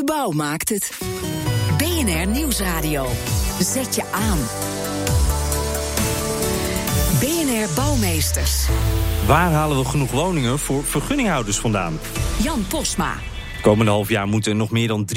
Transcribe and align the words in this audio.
De 0.00 0.06
bouw 0.06 0.30
maakt 0.30 0.68
het. 0.68 0.98
BNR 1.78 2.26
Nieuwsradio. 2.26 3.06
Zet 3.58 3.94
je 3.94 4.04
aan. 4.12 4.38
BNR 7.20 7.74
Bouwmeesters. 7.74 8.68
Waar 9.26 9.50
halen 9.50 9.78
we 9.78 9.84
genoeg 9.84 10.10
woningen 10.10 10.58
voor 10.58 10.84
vergunninghouders 10.84 11.58
vandaan? 11.58 11.98
Jan 12.42 12.66
Posma. 12.68 13.14
Komende 13.62 13.90
half 13.90 14.08
jaar 14.08 14.26
moeten 14.26 14.50
er 14.50 14.56
nog 14.56 14.70
meer 14.70 14.88
dan 14.88 15.08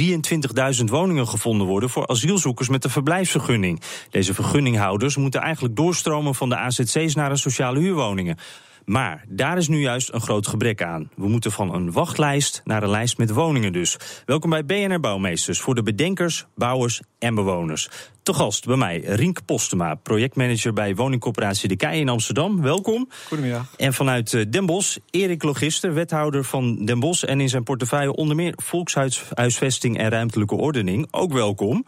23.000 0.80 0.84
woningen 0.86 1.27
gevonden 1.27 1.68
worden 1.68 1.90
voor 1.90 2.08
asielzoekers 2.08 2.70
met 2.70 2.84
een 2.84 2.90
verblijfsvergunning. 2.90 3.82
Deze 4.10 4.34
vergunninghouders 4.34 5.16
moeten 5.18 5.41
eigenlijk 5.41 5.76
doorstromen 5.76 6.36
van 6.36 6.50
de 6.50 6.58
AZC's 6.58 7.16
naar 7.16 7.30
de 7.30 7.38
sociale 7.38 7.80
huurwoningen. 7.80 8.38
Maar 8.86 9.26
daar 9.28 9.58
is 9.58 9.68
nu 9.68 9.80
juist 9.80 10.14
een 10.14 10.22
groot 10.22 10.48
gebrek 10.48 10.82
aan. 10.82 11.10
We 11.16 11.28
moeten 11.28 11.52
van 11.52 11.74
een 11.74 11.91
wachtlijst 11.91 12.62
naar 12.64 12.84
een 12.84 12.90
lijst 12.90 13.18
met 13.18 13.30
woningen 13.30 13.74
dus. 13.74 13.98
Welkom 14.26 14.50
bij 14.50 14.66
BNR 14.66 15.00
Bouwmeesters 15.00 15.60
voor 15.60 15.76
de 15.76 15.84
bedenkers, 15.84 16.46
bouwers 16.55 17.02
en 17.20 17.36
bewoners. 17.36 17.90
Te 18.24 18.34
gast 18.34 18.66
bij 18.66 18.76
mij 18.76 19.00
Rink 19.00 19.46
Postema, 19.46 19.96
projectmanager 19.96 20.74
bij 20.74 20.96
woningcorporatie 20.96 21.68
De 21.68 21.76
Kei 21.76 21.99
in 21.99 22.10
Amsterdam. 22.10 22.62
Welkom. 22.62 23.10
Goedemiddag. 23.27 23.74
En 23.77 23.94
vanuit 23.94 24.34
eh, 24.34 24.46
Den 24.49 24.66
Bosch, 24.66 24.98
Erik 25.10 25.44
Logister, 25.44 25.94
wethouder 25.94 26.44
van 26.44 26.85
Den 26.85 27.00
Bosch... 27.00 27.24
en 27.24 27.41
in 27.41 27.50
zijn 27.50 27.63
portefeuille 27.63 28.16
onder 28.16 28.35
meer 28.35 28.54
volkshuisvesting 28.55 29.98
en 29.98 30.10
ruimtelijke 30.10 30.55
ordening. 30.55 31.07
Ook 31.12 31.34
welkom. 31.34 31.85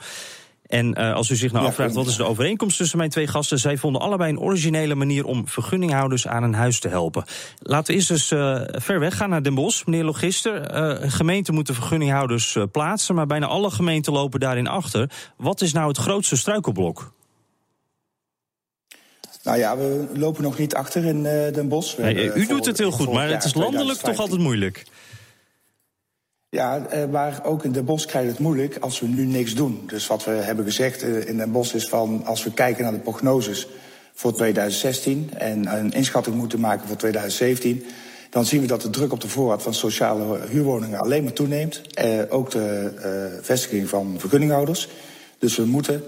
En 0.68 1.00
uh, 1.00 1.14
als 1.14 1.30
u 1.30 1.36
zich 1.36 1.52
nou 1.52 1.66
afvraagt 1.66 1.94
wat 1.94 2.08
is 2.08 2.16
de 2.16 2.24
overeenkomst 2.24 2.78
tussen 2.78 2.98
mijn 2.98 3.10
twee 3.10 3.28
gasten, 3.28 3.60
zij 3.60 3.78
vonden 3.78 4.02
allebei 4.02 4.32
een 4.32 4.40
originele 4.40 4.96
manier 4.96 5.26
om 5.26 5.48
vergunninghouders 5.48 6.28
aan 6.28 6.44
een 6.44 6.54
huis 6.54 6.80
te 6.80 6.88
helpen. 6.88 7.24
Laten 7.60 7.88
we 7.88 7.94
eerst 7.94 8.12
eens 8.12 8.32
uh, 8.32 8.62
ver 8.66 9.00
weg 9.00 9.18
gaan 9.18 9.30
naar 9.30 9.44
Den 9.44 9.56
Bosch. 9.56 9.86
Meneer 9.86 10.04
Logister, 10.04 10.76
uh, 10.76 11.12
gemeenten 11.12 11.54
moeten 11.54 11.74
vergunninghouders 11.74 12.58
plaatsen, 12.72 13.16
maar 13.16 13.26
bijna 13.26 13.46
alle 13.46 13.72
gemeenten 13.72 14.14
lopen 14.14 14.40
daarin 14.40 14.68
achter. 14.68 15.12
Wat 15.38 15.62
is 15.62 15.74
nou 15.74 15.88
het 15.88 15.98
grootste 15.98 16.38
struikelblok? 16.38 17.14
Nou 19.44 19.58
ja, 19.58 19.78
we 19.78 20.08
lopen 20.14 20.44
nog 20.44 20.58
niet 20.58 20.76
achter 20.76 21.06
in 21.06 21.24
Den 21.24 21.68
Bosch. 21.68 21.98
Nee, 21.98 22.34
u 22.34 22.46
doet 22.46 22.66
het 22.66 22.78
heel 22.78 22.92
goed, 22.92 23.12
maar 23.12 23.30
het 23.30 23.44
is 23.44 23.54
landelijk 23.54 24.00
toch 24.00 24.20
altijd 24.20 24.40
moeilijk. 24.40 24.86
Ja, 26.56 26.82
maar 27.12 27.40
ook 27.44 27.64
in 27.64 27.72
Den 27.72 27.86
Bosch 27.86 28.06
krijgt 28.06 28.30
het 28.30 28.40
moeilijk 28.40 28.78
als 28.80 29.00
we 29.00 29.08
nu 29.08 29.26
niks 29.26 29.56
doen. 29.56 29.84
Dus 29.88 30.08
wat 30.08 30.24
we 30.24 30.32
hebben 30.32 30.66
gezegd 30.66 31.02
in 31.02 31.38
Den 31.38 31.52
Bosch 31.52 31.74
is 31.74 31.88
van... 31.88 32.26
als 32.26 32.44
we 32.44 32.54
kijken 32.54 32.84
naar 32.84 32.94
de 32.94 33.00
prognoses 33.00 33.68
voor 34.14 34.34
2016... 34.34 35.30
en 35.38 35.78
een 35.78 35.92
inschatting 35.92 36.36
moeten 36.36 36.60
maken 36.60 36.88
voor 36.88 36.98
2017... 36.98 37.86
dan 38.30 38.46
zien 38.46 38.62
we 38.62 38.68
dat 38.68 38.82
de 38.82 38.90
druk 38.90 39.12
op 39.12 39.22
de 39.22 39.28
voorraad 39.28 39.64
van 39.64 39.74
sociale 39.74 40.40
huurwoningen 40.50 41.00
alleen 41.00 41.24
maar 41.24 41.34
toeneemt. 41.34 41.82
Eh, 41.94 42.20
ook 42.30 42.52
de 42.52 42.92
uh, 42.96 43.44
vestiging 43.44 43.90
van 43.90 44.16
vergunninghouders. 44.18 44.90
Dus 45.40 45.56
we 45.56 45.66
moeten 45.66 46.04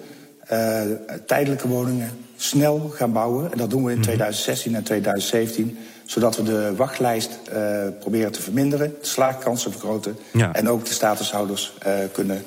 uh, 0.51 0.81
tijdelijke 1.25 1.67
woningen 1.67 2.09
snel 2.35 2.79
gaan 2.79 3.11
bouwen. 3.11 3.51
En 3.51 3.57
dat 3.57 3.69
doen 3.69 3.83
we 3.83 3.91
in 3.91 4.01
2016 4.01 4.75
en 4.75 4.83
2017 4.83 5.77
zodat 6.07 6.35
we 6.35 6.43
de 6.43 6.75
wachtlijst 6.75 7.39
uh, 7.53 7.87
proberen 7.99 8.31
te 8.31 8.41
verminderen, 8.41 8.95
de 9.01 9.07
slaagkansen 9.07 9.71
vergroten 9.71 10.17
ja. 10.33 10.53
en 10.53 10.69
ook 10.69 10.85
de 10.85 10.93
statushouders 10.93 11.73
uh, 11.87 11.93
kunnen 12.11 12.43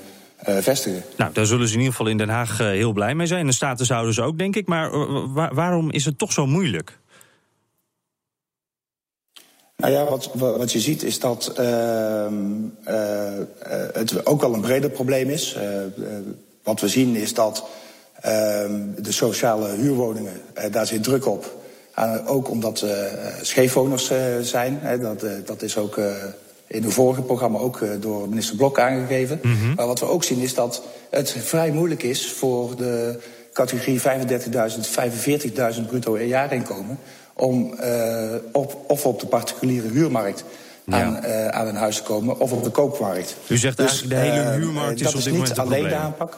uh, 0.49 0.57
vestigen. 0.57 1.03
Nou, 1.17 1.33
daar 1.33 1.47
zullen 1.47 1.67
ze 1.67 1.73
in 1.73 1.79
ieder 1.79 1.95
geval 1.95 2.11
in 2.11 2.17
Den 2.17 2.29
Haag 2.29 2.59
heel 2.59 2.93
blij 2.93 3.15
mee 3.15 3.27
zijn. 3.27 3.47
De 3.47 3.53
statushouders 3.53 4.21
ook, 4.21 4.39
denk 4.39 4.57
ik. 4.57 4.67
Maar 4.67 4.91
wa 5.33 5.55
waarom 5.55 5.91
is 5.91 6.05
het 6.05 6.19
toch 6.19 6.33
zo 6.33 6.47
moeilijk? 6.47 6.99
Nou 9.77 9.93
ja, 9.93 10.05
wat, 10.05 10.31
wat 10.35 10.73
je 10.73 10.81
ziet 10.81 11.03
is 11.03 11.19
dat 11.19 11.53
het 13.95 14.27
ook 14.27 14.41
wel 14.41 14.55
een 14.55 14.61
breder 14.61 14.91
probleem 14.91 15.31
is. 15.31 15.57
wat 16.63 16.81
we 16.81 16.89
zien 16.89 17.17
is 17.17 17.35
dat 17.35 17.65
de 18.97 19.13
sociale 19.13 19.69
huurwoningen, 19.69 20.41
daar 20.71 20.87
zit 20.87 21.03
druk 21.03 21.27
op. 21.27 21.60
Uh, 21.99 22.15
ook 22.27 22.51
omdat 22.51 22.83
uh, 22.83 22.91
scheefwoners 23.43 24.11
uh, 24.11 24.19
zijn. 24.41 24.79
Hè, 24.81 24.99
dat, 24.99 25.25
dat 25.45 25.63
is 25.63 25.77
ook 25.77 26.01
in 26.67 26.83
het 26.83 26.93
vorige 26.93 27.23
programma 27.23 27.59
ook 27.59 27.81
door 28.01 28.29
minister 28.29 28.57
Blok 28.57 28.79
aangegeven. 28.79 29.39
Mm 29.43 29.57
-hmm. 29.61 29.75
Maar 29.75 29.87
wat 29.87 30.01
we 30.01 30.07
ook 30.07 30.25
zien 30.25 30.39
is 30.39 30.55
dat 30.55 30.83
het 31.11 31.37
vrij 31.39 31.71
moeilijk 31.71 32.03
is 32.03 32.33
voor 32.33 32.77
de 32.77 33.21
categorie 33.53 34.01
35.000, 34.01 34.05
45.000 35.77 35.87
bruto 35.87 36.19
jaarinkomen... 36.19 36.99
om 37.35 37.75
op, 38.53 38.77
of 38.87 39.07
op 39.07 39.21
de 39.21 39.27
particuliere 39.27 39.89
huurmarkt 39.89 40.45
ja. 40.85 41.03
aan, 41.03 41.27
aan 41.53 41.67
een 41.67 41.77
huis 41.77 41.97
te 41.97 42.03
komen 42.03 42.41
of 42.41 42.53
op 42.53 42.65
de 42.65 42.71
koopmarkt. 42.71 43.37
U 43.49 43.57
zegt 43.57 43.77
dus, 43.77 43.87
eigenlijk 43.87 44.11
de 44.11 44.29
hele 44.31 44.51
huurmarkt 44.51 45.01
is 45.01 45.07
dat 45.07 45.15
op 45.15 45.19
dit 45.19 45.27
is 45.27 45.33
moment 45.33 45.49
niet 45.49 45.59
alleen 45.59 45.89
de 45.89 45.95
aanpak. 45.95 46.37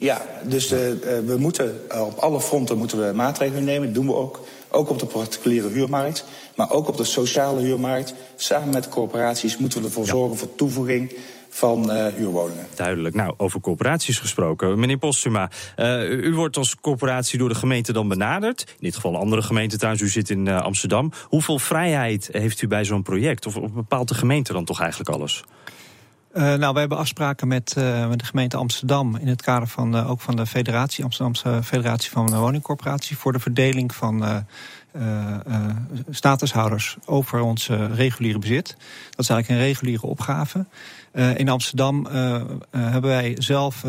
Ja, 0.00 0.22
dus 0.42 0.72
uh, 0.72 0.78
we 1.26 1.36
moeten 1.38 1.80
uh, 1.92 2.06
op 2.06 2.18
alle 2.18 2.40
fronten 2.40 2.78
moeten 2.78 3.06
we 3.06 3.12
maatregelen 3.14 3.64
nemen. 3.64 3.86
Dat 3.86 3.94
doen 3.94 4.06
we 4.06 4.14
ook. 4.14 4.40
Ook 4.68 4.90
op 4.90 4.98
de 4.98 5.06
particuliere 5.06 5.68
huurmarkt. 5.68 6.24
Maar 6.56 6.70
ook 6.70 6.88
op 6.88 6.96
de 6.96 7.04
sociale 7.04 7.60
huurmarkt. 7.60 8.14
Samen 8.36 8.68
met 8.68 8.88
corporaties 8.88 9.56
moeten 9.56 9.80
we 9.80 9.86
ervoor 9.86 10.06
zorgen 10.06 10.36
voor 10.36 10.54
toevoeging 10.54 11.16
van 11.48 11.92
uh, 11.92 12.06
huurwoningen. 12.06 12.66
Duidelijk. 12.74 13.14
Nou, 13.14 13.34
over 13.36 13.60
corporaties 13.60 14.18
gesproken. 14.18 14.78
Meneer 14.78 14.98
Postuma, 14.98 15.50
uh, 15.76 16.10
u 16.10 16.34
wordt 16.34 16.56
als 16.56 16.76
corporatie 16.80 17.38
door 17.38 17.48
de 17.48 17.54
gemeente 17.54 17.92
dan 17.92 18.08
benaderd. 18.08 18.64
In 18.68 18.76
dit 18.80 18.94
geval 18.94 19.14
een 19.14 19.20
andere 19.20 19.42
gemeente 19.42 19.76
trouwens, 19.76 20.04
u 20.04 20.08
zit 20.08 20.30
in 20.30 20.46
uh, 20.46 20.62
Amsterdam. 20.62 21.12
Hoeveel 21.24 21.58
vrijheid 21.58 22.28
heeft 22.32 22.62
u 22.62 22.66
bij 22.66 22.84
zo'n 22.84 23.02
project? 23.02 23.46
Of, 23.46 23.56
of 23.56 23.72
bepaalt 23.72 24.08
de 24.08 24.14
gemeente 24.14 24.52
dan 24.52 24.64
toch 24.64 24.80
eigenlijk 24.80 25.10
alles? 25.10 25.44
Uh, 26.34 26.54
nou, 26.54 26.72
we 26.72 26.78
hebben 26.78 26.98
afspraken 26.98 27.48
met, 27.48 27.74
uh, 27.78 28.08
met 28.08 28.18
de 28.18 28.24
gemeente 28.24 28.56
Amsterdam 28.56 29.16
in 29.16 29.28
het 29.28 29.42
kader 29.42 29.68
van 29.68 29.96
uh, 29.96 30.10
ook 30.10 30.20
van 30.20 30.36
de 30.36 30.46
federatie, 30.46 31.04
Amsterdamse 31.04 31.60
Federatie 31.62 32.10
van 32.10 32.38
Woningcorporatie, 32.38 33.16
voor 33.16 33.32
de 33.32 33.38
verdeling 33.38 33.94
van 33.94 34.44
statushouders 36.10 36.96
over 37.04 37.40
ons 37.40 37.68
reguliere 37.94 38.38
bezit. 38.38 38.76
Dat 39.10 39.18
is 39.18 39.28
eigenlijk 39.28 39.48
een 39.48 39.66
reguliere 39.66 40.06
opgave. 40.06 40.66
In 41.36 41.48
Amsterdam 41.48 42.06
hebben 42.70 43.10
wij 43.10 43.34
zelf, 43.38 43.84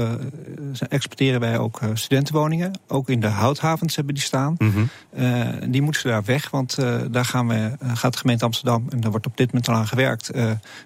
exporteren 0.90 1.40
wij 1.40 1.58
ook 1.58 1.80
studentenwoningen. 1.94 2.80
Ook 2.88 3.10
in 3.10 3.20
de 3.20 3.28
houthavens 3.28 3.96
hebben 3.96 4.14
die 4.14 4.24
staan. 4.24 4.56
Mm 4.58 4.72
-hmm. 4.72 5.72
die 5.72 5.82
moeten 5.82 6.02
ze 6.02 6.08
daar 6.08 6.24
weg, 6.24 6.50
want 6.50 6.76
daar 7.12 7.26
gaan 7.26 7.48
we, 7.48 7.72
gaat 7.94 8.12
de 8.12 8.20
gemeente 8.20 8.46
Amsterdam, 8.46 8.86
en 8.90 9.00
daar 9.00 9.12
wordt 9.12 9.26
op 9.26 9.38
dit 9.38 9.48
moment 9.48 9.70
al 9.70 9.76
aan 9.76 9.88
gewerkt, 9.88 10.32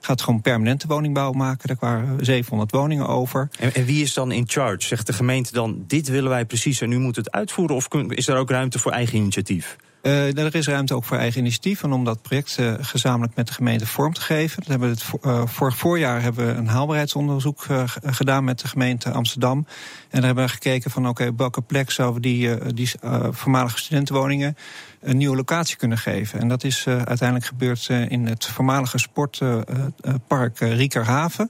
gaat 0.02 0.22
gewoon 0.22 0.42
permanente 0.42 0.88
woningbouw 0.88 1.32
maken. 1.32 1.68
Daar 1.68 1.78
waren 1.80 2.26
700 2.26 2.72
woningen 2.72 3.08
over. 3.08 3.50
En, 3.60 3.74
en, 3.74 3.86
wie 3.86 4.04
is 4.04 4.14
dan 4.14 4.32
in 4.32 4.44
charge? 4.48 4.88
Zegt 4.88 5.08
de 5.08 5.14
gemeente 5.14 5.52
dan, 5.52 5.84
dit 5.88 6.08
willen 6.08 6.30
wij 6.30 6.46
precies 6.46 6.82
en 6.82 6.90
nu 6.90 7.00
moet 7.00 7.16
het 7.16 7.32
uitvoeren? 7.32 7.76
Of 7.76 7.88
is 8.08 8.28
er 8.28 8.38
ook 8.38 8.50
ruimte 8.50 8.80
voor 8.80 8.92
eigen 8.92 9.18
initiatief? 9.18 9.78
Uh, 10.04 10.38
er 10.38 10.56
is 10.56 10.68
ruimte 10.68 10.96
ook 10.96 11.04
voor 11.04 11.18
eigen 11.18 11.40
initiatief 11.40 11.84
en 11.84 11.92
om 11.92 12.04
dat 12.04 12.22
project 12.22 12.58
uh, 12.60 12.74
gezamenlijk 12.80 13.36
met 13.36 13.48
de 13.48 13.54
gemeente 13.54 13.86
vorm 13.86 14.14
te 14.14 14.22
geven. 14.22 14.64
Hebben 14.68 14.90
we 14.90 14.96
het 14.96 15.26
uh, 15.26 15.46
vorig 15.46 15.78
voorjaar 15.78 16.22
hebben 16.22 16.46
we 16.46 16.52
een 16.52 16.68
haalbaarheidsonderzoek 16.68 17.66
gedaan 18.06 18.44
met 18.44 18.60
de 18.60 18.68
gemeente 18.68 19.12
Amsterdam. 19.12 19.58
En 19.58 19.66
daar 20.10 20.24
hebben 20.24 20.44
we 20.44 20.50
gekeken 20.50 20.92
van 20.92 21.08
oké, 21.08 21.28
op 21.28 21.38
welke 21.38 21.62
plek 21.62 21.92
zouden 21.92 22.22
we 22.22 22.28
die, 22.28 22.74
die 22.74 22.92
voormalige 23.32 23.78
studentenwoningen 23.78 24.58
een 25.02 25.18
nieuwe 25.18 25.36
locatie 25.36 25.78
kunnen 25.78 25.98
geven. 25.98 26.40
En 26.40 26.48
dat 26.48 26.64
is 26.64 26.88
uiteindelijk 26.88 27.46
gebeurd 27.46 27.90
in 28.08 28.28
het 28.28 28.46
voormalige 28.46 28.98
sportpark 28.98 30.60
Riekerhaven. 30.60 31.50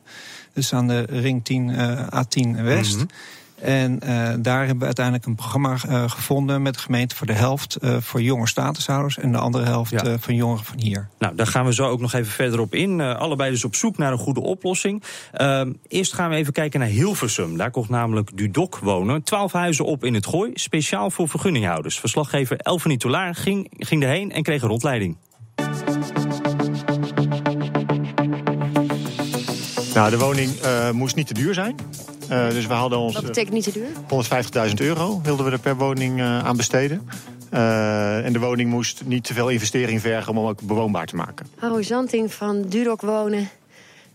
Dus 0.53 0.73
aan 0.73 0.87
de 0.87 1.01
ring 1.01 1.43
10 1.43 1.75
A10 2.05 2.61
West. 2.61 2.95
-hmm. 2.95 3.07
En 3.63 3.99
uh, 4.03 4.33
daar 4.39 4.59
hebben 4.59 4.79
we 4.79 4.85
uiteindelijk 4.85 5.25
een 5.25 5.35
programma 5.35 5.77
uh, 5.89 6.09
gevonden 6.09 6.61
met 6.61 6.73
de 6.73 6.79
gemeente 6.79 7.15
voor 7.15 7.27
de 7.27 7.33
helft 7.33 7.77
uh, 7.81 7.97
voor 7.99 8.21
jonge 8.21 8.47
statushouders 8.47 9.17
en 9.17 9.31
de 9.31 9.37
andere 9.37 9.63
helft 9.63 9.91
ja. 9.91 10.19
van 10.19 10.35
jongeren 10.35 10.65
van 10.65 10.79
hier. 10.79 11.09
Nou, 11.19 11.35
daar 11.35 11.47
gaan 11.47 11.65
we 11.65 11.73
zo 11.73 11.87
ook 11.87 11.99
nog 11.99 12.13
even 12.13 12.31
verder 12.31 12.59
op 12.59 12.75
in. 12.75 13.01
allebei 13.01 13.51
dus 13.51 13.63
op 13.63 13.75
zoek 13.75 13.97
naar 13.97 14.11
een 14.11 14.17
goede 14.17 14.39
oplossing. 14.39 15.03
Ehm, 15.31 15.73
eerst 15.87 16.13
gaan 16.13 16.29
we 16.29 16.35
even 16.35 16.53
kijken 16.53 16.79
naar 16.79 16.89
Hilversum. 16.89 17.57
Daar 17.57 17.71
komt 17.71 17.89
namelijk 17.89 18.37
Dudok 18.37 18.77
wonen. 18.77 19.23
Twaalf 19.23 19.51
huizen 19.51 19.85
op 19.85 20.03
in 20.03 20.13
het 20.13 20.25
Gooi, 20.25 20.51
speciaal 20.53 21.11
voor 21.11 21.29
vergunninghouders. 21.29 21.99
Verslaggever 21.99 22.57
Elfanie 22.57 22.97
Toulaar 22.97 23.35
ging, 23.35 23.71
ging 23.77 24.03
erheen 24.03 24.31
en 24.31 24.43
kreeg 24.43 24.61
een 24.61 24.69
rondleiding. 24.69 25.17
Nou, 29.93 30.09
de 30.09 30.17
woning 30.17 30.51
moest 30.91 31.15
niet 31.15 31.27
te 31.27 31.33
duur 31.33 31.53
zijn. 31.53 31.75
Dus 32.27 32.65
we 32.67 32.73
hadden 32.73 32.99
ons. 32.99 33.13
Wat 33.13 33.23
betekent 33.23 33.53
niet 33.53 33.63
te 33.63 33.71
duur? 33.71 33.87
150.000 34.69 34.73
euro 34.75 35.21
wilden 35.23 35.45
we 35.45 35.51
er 35.51 35.59
per 35.59 35.75
woning 35.75 36.21
aan 36.21 36.57
besteden. 36.57 37.09
en 37.49 38.33
de 38.33 38.39
woning 38.39 38.69
moest 38.69 39.01
niet 39.05 39.23
te 39.23 39.33
veel 39.33 39.49
investering 39.49 40.01
vergen 40.01 40.31
om 40.31 40.37
hem 40.37 40.47
ook 40.47 40.61
bewoonbaar 40.61 41.05
te 41.05 41.15
maken. 41.15 41.45
Harro 41.57 41.81
Zanting 41.81 42.33
van 42.33 42.61
Dudok 42.61 43.01
Wonen. 43.01 43.49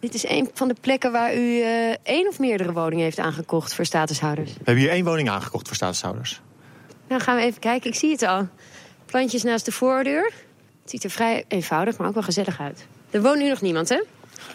Dit 0.01 0.15
is 0.15 0.29
een 0.29 0.51
van 0.55 0.69
de 0.69 0.75
plekken 0.81 1.13
waar 1.13 1.37
u 1.37 1.63
één 2.03 2.29
of 2.29 2.39
meerdere 2.39 2.73
woningen 2.73 3.05
heeft 3.05 3.19
aangekocht 3.19 3.75
voor 3.75 3.85
statushouders. 3.85 4.51
We 4.53 4.61
hebben 4.65 4.85
hier 4.85 4.93
één 4.93 5.05
woning 5.05 5.31
aangekocht 5.31 5.67
voor 5.67 5.77
statushouders. 5.77 6.41
Nou, 7.09 7.21
gaan 7.21 7.37
we 7.37 7.43
even 7.43 7.61
kijken. 7.61 7.91
Ik 7.91 7.97
zie 7.97 8.11
het 8.11 8.23
al. 8.23 8.47
Plantjes 9.07 9.43
naast 9.43 9.65
de 9.65 9.73
voordeur. 9.73 10.33
Het 10.83 10.91
ziet 10.91 11.05
er 11.05 11.11
vrij 11.11 11.45
eenvoudig, 11.49 11.99
maar 11.99 12.09
ook 12.09 12.15
wel 12.15 12.23
gezellig 12.23 12.61
uit. 12.61 12.87
Er 13.11 13.23
woont 13.23 13.39
nu 13.39 13.49
nog 13.49 13.61
niemand, 13.61 13.89
hè? 13.89 14.03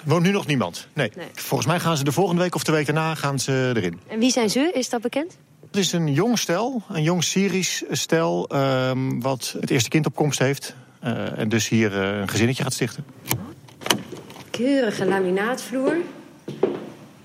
Woont 0.03 0.23
nu 0.23 0.31
nog 0.31 0.45
niemand, 0.45 0.88
nee. 0.94 1.11
Volgens 1.33 1.69
mij 1.69 1.79
gaan 1.79 1.97
ze 1.97 2.03
de 2.03 2.11
volgende 2.11 2.41
week 2.41 2.55
of 2.55 2.63
de 2.63 2.71
week 2.71 2.85
daarna 2.85 3.15
gaan 3.15 3.39
ze 3.39 3.71
erin. 3.75 4.00
En 4.07 4.19
wie 4.19 4.31
zijn 4.31 4.50
ze? 4.50 4.71
Is 4.73 4.89
dat 4.89 5.01
bekend? 5.01 5.38
Het 5.67 5.81
is 5.81 5.91
een 5.91 6.13
jong 6.13 6.39
stel, 6.39 6.81
een 6.89 7.03
jong 7.03 7.23
Syrisch 7.23 7.83
stel... 7.91 8.50
Um, 8.55 9.21
wat 9.21 9.55
het 9.59 9.69
eerste 9.69 9.89
kind 9.89 10.05
op 10.05 10.15
komst 10.15 10.39
heeft. 10.39 10.75
Uh, 11.03 11.39
en 11.39 11.50
dus 11.50 11.69
hier 11.69 11.91
uh, 11.91 12.19
een 12.19 12.27
gezinnetje 12.27 12.63
gaat 12.63 12.73
stichten. 12.73 13.05
Keurige 14.51 15.05
laminaatvloer. 15.05 15.95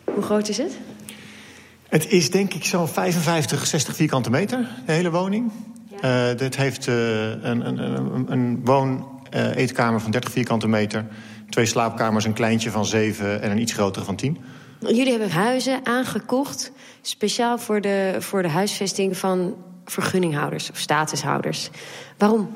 Hoe 0.05 0.23
groot 0.23 0.49
is 0.49 0.59
het? 0.59 0.79
Het 1.89 2.11
is 2.11 2.31
denk 2.31 2.55
ik 2.55 2.65
zo'n 2.65 2.89
55, 2.89 3.67
60 3.67 3.95
vierkante 3.95 4.31
meter, 4.31 4.69
de 4.87 4.93
hele 4.93 5.11
woning. 5.11 5.53
Ja. 6.01 6.31
Uh, 6.31 6.39
dit 6.39 6.57
heeft 6.57 6.87
een, 6.87 7.67
een, 7.67 7.79
een, 7.79 8.33
een 8.33 8.61
woon-eetkamer 8.65 10.01
van 10.01 10.11
30 10.11 10.31
vierkante 10.31 10.69
meter. 10.69 11.07
Twee 11.49 11.67
slaapkamers, 11.67 12.25
een 12.25 12.33
kleintje 12.33 12.71
van 12.71 12.87
7 12.87 13.43
en 13.43 13.51
een 13.51 13.61
iets 13.61 13.73
grotere 13.73 14.05
van 14.05 14.17
10. 14.17 14.39
Jullie 14.81 15.11
hebben 15.11 15.31
huizen 15.31 15.81
aangekocht 15.83 16.73
speciaal 17.03 17.59
voor 17.59 17.81
de, 17.81 18.17
voor 18.19 18.43
de 18.43 18.49
huisvesting 18.49 19.17
van 19.17 19.55
vergunninghouders 19.85 20.71
of 20.71 20.79
statushouders. 20.79 21.71
Waarom? 22.19 22.49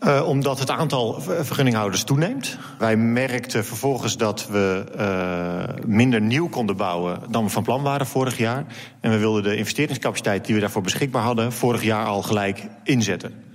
Uh, 0.00 0.28
omdat 0.28 0.58
het 0.58 0.70
aantal 0.70 1.20
vergunninghouders 1.20 2.04
toeneemt. 2.04 2.58
Wij 2.78 2.96
merkten 2.96 3.64
vervolgens 3.64 4.16
dat 4.16 4.48
we 4.48 4.84
uh, 4.98 5.84
minder 5.86 6.20
nieuw 6.20 6.48
konden 6.48 6.76
bouwen 6.76 7.18
dan 7.30 7.44
we 7.44 7.50
van 7.50 7.62
plan 7.62 7.82
waren 7.82 8.06
vorig 8.06 8.38
jaar. 8.38 8.64
En 9.00 9.10
we 9.10 9.18
wilden 9.18 9.42
de 9.42 9.56
investeringscapaciteit 9.56 10.44
die 10.44 10.54
we 10.54 10.60
daarvoor 10.60 10.82
beschikbaar 10.82 11.22
hadden 11.22 11.52
vorig 11.52 11.82
jaar 11.82 12.06
al 12.06 12.22
gelijk 12.22 12.66
inzetten. 12.84 13.49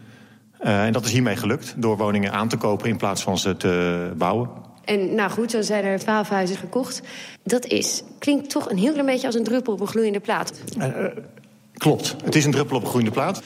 Uh, 0.62 0.86
en 0.86 0.94
dat 0.94 1.06
is 1.06 1.12
hiermee 1.12 1.36
gelukt 1.36 1.74
door 1.78 1.98
woningen 1.98 2.31
aan 2.31 2.48
te 2.48 2.57
kopen 2.57 2.90
in 2.90 2.98
plaats 2.98 3.24
van 3.24 3.38
ze 3.38 3.57
te 3.57 4.12
bouwen. 4.18 4.50
En 4.86 5.16
nou 5.16 5.31
goed, 5.31 5.52
zo 5.52 5.62
zijn 5.62 5.84
er 5.84 6.00
twaalf 6.00 6.30
huizen 6.30 6.56
gekocht. 6.56 7.02
Dat 7.44 7.66
is, 7.66 8.04
klinkt 8.19 8.50
toch 8.50 8.69
een 8.69 8.78
heel 8.78 8.92
klein 8.92 9.06
beetje 9.06 9.25
als 9.25 9.36
een 9.36 9.44
druppel 9.44 9.74
op 9.74 9.80
een 9.80 9.88
gloeiende 9.88 10.19
plaat. 10.19 10.54
klopt, 11.74 12.16
het 12.24 12.36
is 12.36 12.46
een 12.46 12.52
druppel 12.52 12.75
op 12.75 12.81
een 12.81 12.90
gloeiende 12.90 13.13
plaat. 13.13 13.42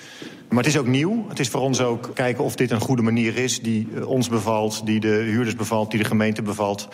Maar 0.50 0.64
het 0.64 0.74
is 0.74 0.80
ook 0.80 0.88
nieuw. 0.88 1.26
Het 1.28 1.40
is 1.40 1.50
voor 1.50 1.62
ons 1.62 1.82
ook 1.82 2.10
kijken 2.14 2.44
of 2.44 2.56
dit 2.56 2.72
een 2.72 2.80
goede 2.80 3.02
manier 3.02 3.38
is 3.38 3.62
die 3.62 3.88
eh, 3.96 4.08
ons 4.08 4.30
bevalt, 4.30 4.86
die 4.86 5.00
de 5.00 5.08
huurders 5.08 5.56
bevalt, 5.56 5.92
die 5.92 6.00
de 6.00 6.06
gemeente 6.06 6.42
bevalt. 6.42 6.88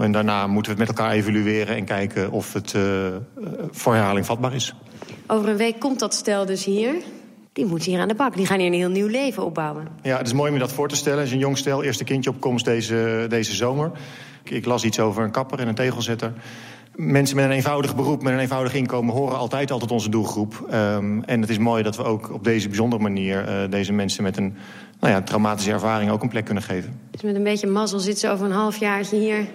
En 0.00 0.12
daarna 0.12 0.46
moeten 0.46 0.72
we 0.72 0.80
het 0.80 0.88
met 0.88 0.98
elkaar 0.98 1.14
evalueren 1.14 1.76
en 1.76 1.84
kijken 1.84 2.30
of 2.30 2.52
het 2.52 2.72
uh, 2.72 2.82
voor 3.70 3.94
herhaling 3.94 4.26
vatbaar 4.26 4.54
is. 4.54 4.74
Over 5.26 5.48
een 5.48 5.56
week 5.56 5.80
komt 5.80 5.98
dat 5.98 6.14
stel 6.14 6.46
dus 6.46 6.64
hier. 6.64 6.94
Die 7.52 7.66
moet 7.66 7.84
hier 7.84 8.00
aan 8.00 8.08
de 8.08 8.14
bak. 8.14 8.36
Die 8.36 8.46
gaan 8.46 8.58
hier 8.58 8.66
een 8.66 8.72
heel 8.72 8.88
nieuw 8.88 9.06
leven 9.06 9.44
opbouwen. 9.44 9.88
Ja, 10.02 10.16
het 10.16 10.26
is 10.26 10.32
mooi 10.32 10.48
om 10.48 10.54
je 10.54 10.60
dat 10.62 10.72
voor 10.72 10.88
te 10.88 10.96
stellen. 10.96 11.18
Het 11.18 11.26
is 11.26 11.32
een 11.32 11.38
jong 11.38 11.58
stel, 11.58 11.82
eerste 11.82 12.04
kindje 12.04 12.30
op 12.30 12.40
komst 12.40 12.64
deze, 12.64 13.26
deze 13.28 13.54
zomer. 13.54 13.90
Ik 14.42 14.64
las 14.64 14.84
iets 14.84 15.00
over 15.00 15.24
een 15.24 15.30
kapper 15.30 15.58
en 15.58 15.68
een 15.68 15.74
tegelzetter 15.74 16.32
mensen 16.96 17.36
met 17.36 17.44
een 17.44 17.50
eenvoudig 17.50 17.96
beroep, 17.96 18.22
met 18.22 18.32
een 18.32 18.38
eenvoudig 18.38 18.74
inkomen... 18.74 19.14
horen 19.14 19.36
altijd 19.36 19.70
al 19.70 19.78
tot 19.78 19.90
onze 19.90 20.08
doelgroep. 20.08 20.66
Um, 20.72 21.24
en 21.24 21.40
het 21.40 21.50
is 21.50 21.58
mooi 21.58 21.82
dat 21.82 21.96
we 21.96 22.04
ook 22.04 22.32
op 22.32 22.44
deze 22.44 22.68
bijzondere 22.68 23.02
manier... 23.02 23.48
Uh, 23.48 23.70
deze 23.70 23.92
mensen 23.92 24.22
met 24.22 24.36
een 24.36 24.56
nou 25.00 25.12
ja, 25.12 25.22
traumatische 25.22 25.72
ervaring 25.72 26.10
ook 26.10 26.22
een 26.22 26.28
plek 26.28 26.44
kunnen 26.44 26.62
geven. 26.62 27.00
Dus 27.10 27.22
met 27.22 27.34
een 27.34 27.42
beetje 27.42 27.66
mazzel 27.66 27.98
zitten 27.98 28.20
ze 28.20 28.34
over 28.34 28.46
een 28.46 28.52
halfjaartje 28.52 29.16
hier. 29.16 29.46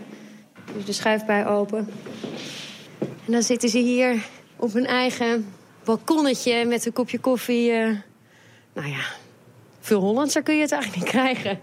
Dus 0.76 0.86
de 0.86 0.94
schuifbui 0.94 1.46
open. 1.46 1.90
En 3.00 3.32
dan 3.32 3.44
zitten 3.44 3.70
ze 3.70 3.80
hier 3.80 4.16
op 4.56 4.74
hun 4.74 4.86
eigen 4.86 5.46
balkonnetje 5.88 6.66
met 6.66 6.86
een 6.86 6.94
kopje 6.94 7.20
koffie. 7.20 7.72
Uh, 7.72 7.96
nou 8.74 8.88
ja, 8.88 9.04
veel 9.80 10.00
Hollandser 10.00 10.44
kun 10.44 10.56
je 10.56 10.62
het 10.62 10.72
eigenlijk 10.72 11.04
niet 11.04 11.12
krijgen. 11.12 11.60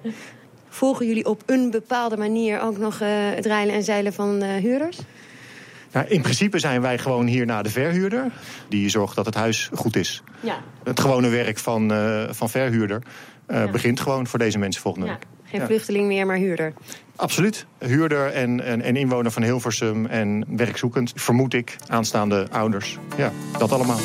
Volgen 0.69 1.07
jullie 1.07 1.27
op 1.27 1.43
een 1.47 1.71
bepaalde 1.71 2.17
manier 2.17 2.61
ook 2.61 2.79
nog 2.79 3.01
uh, 3.01 3.09
het 3.11 3.47
rijlen 3.47 3.75
en 3.75 3.83
zeilen 3.83 4.13
van 4.13 4.43
uh, 4.43 4.55
huurders? 4.55 4.99
Nou, 5.93 6.07
in 6.07 6.23
principe 6.23 6.59
zijn 6.59 6.81
wij 6.81 6.99
gewoon 6.99 7.27
hier 7.27 7.47
naar 7.47 7.63
de 7.63 7.71
verhuurder. 7.71 8.33
Die 8.69 8.89
zorgt 8.89 9.17
dat 9.17 9.27
het 9.27 9.35
huis 9.35 9.71
goed 9.75 9.97
is. 9.97 10.23
Ja. 10.41 10.63
Het 10.85 11.01
gewone 11.01 11.29
werk 11.29 11.59
van, 11.59 11.93
van 12.31 12.51
verhuurder 12.51 13.03
ja. 13.49 13.71
begint 13.71 14.01
gewoon 14.01 14.27
voor 14.27 14.39
deze 14.39 14.59
mensen 14.59 14.83
volgende 14.83 15.07
week. 15.07 15.27
Geen 15.59 15.67
vluchteling 15.67 16.07
meer, 16.07 16.27
maar 16.27 16.37
huurder. 16.37 16.73
Absoluut. 17.17 17.67
Huurder 17.79 18.27
en, 18.27 18.61
en, 18.61 18.83
en, 18.83 18.97
inwoner 18.97 19.31
van 19.31 19.43
Hilversum 19.43 20.07
en 20.07 20.45
werkzoekend, 20.57 21.13
vermoed 21.17 21.55
ik, 21.55 21.77
aanstaande 21.89 22.47
ouders. 22.51 22.99
Ja, 23.17 23.33
dat 23.59 23.73
allemaal. 23.73 23.99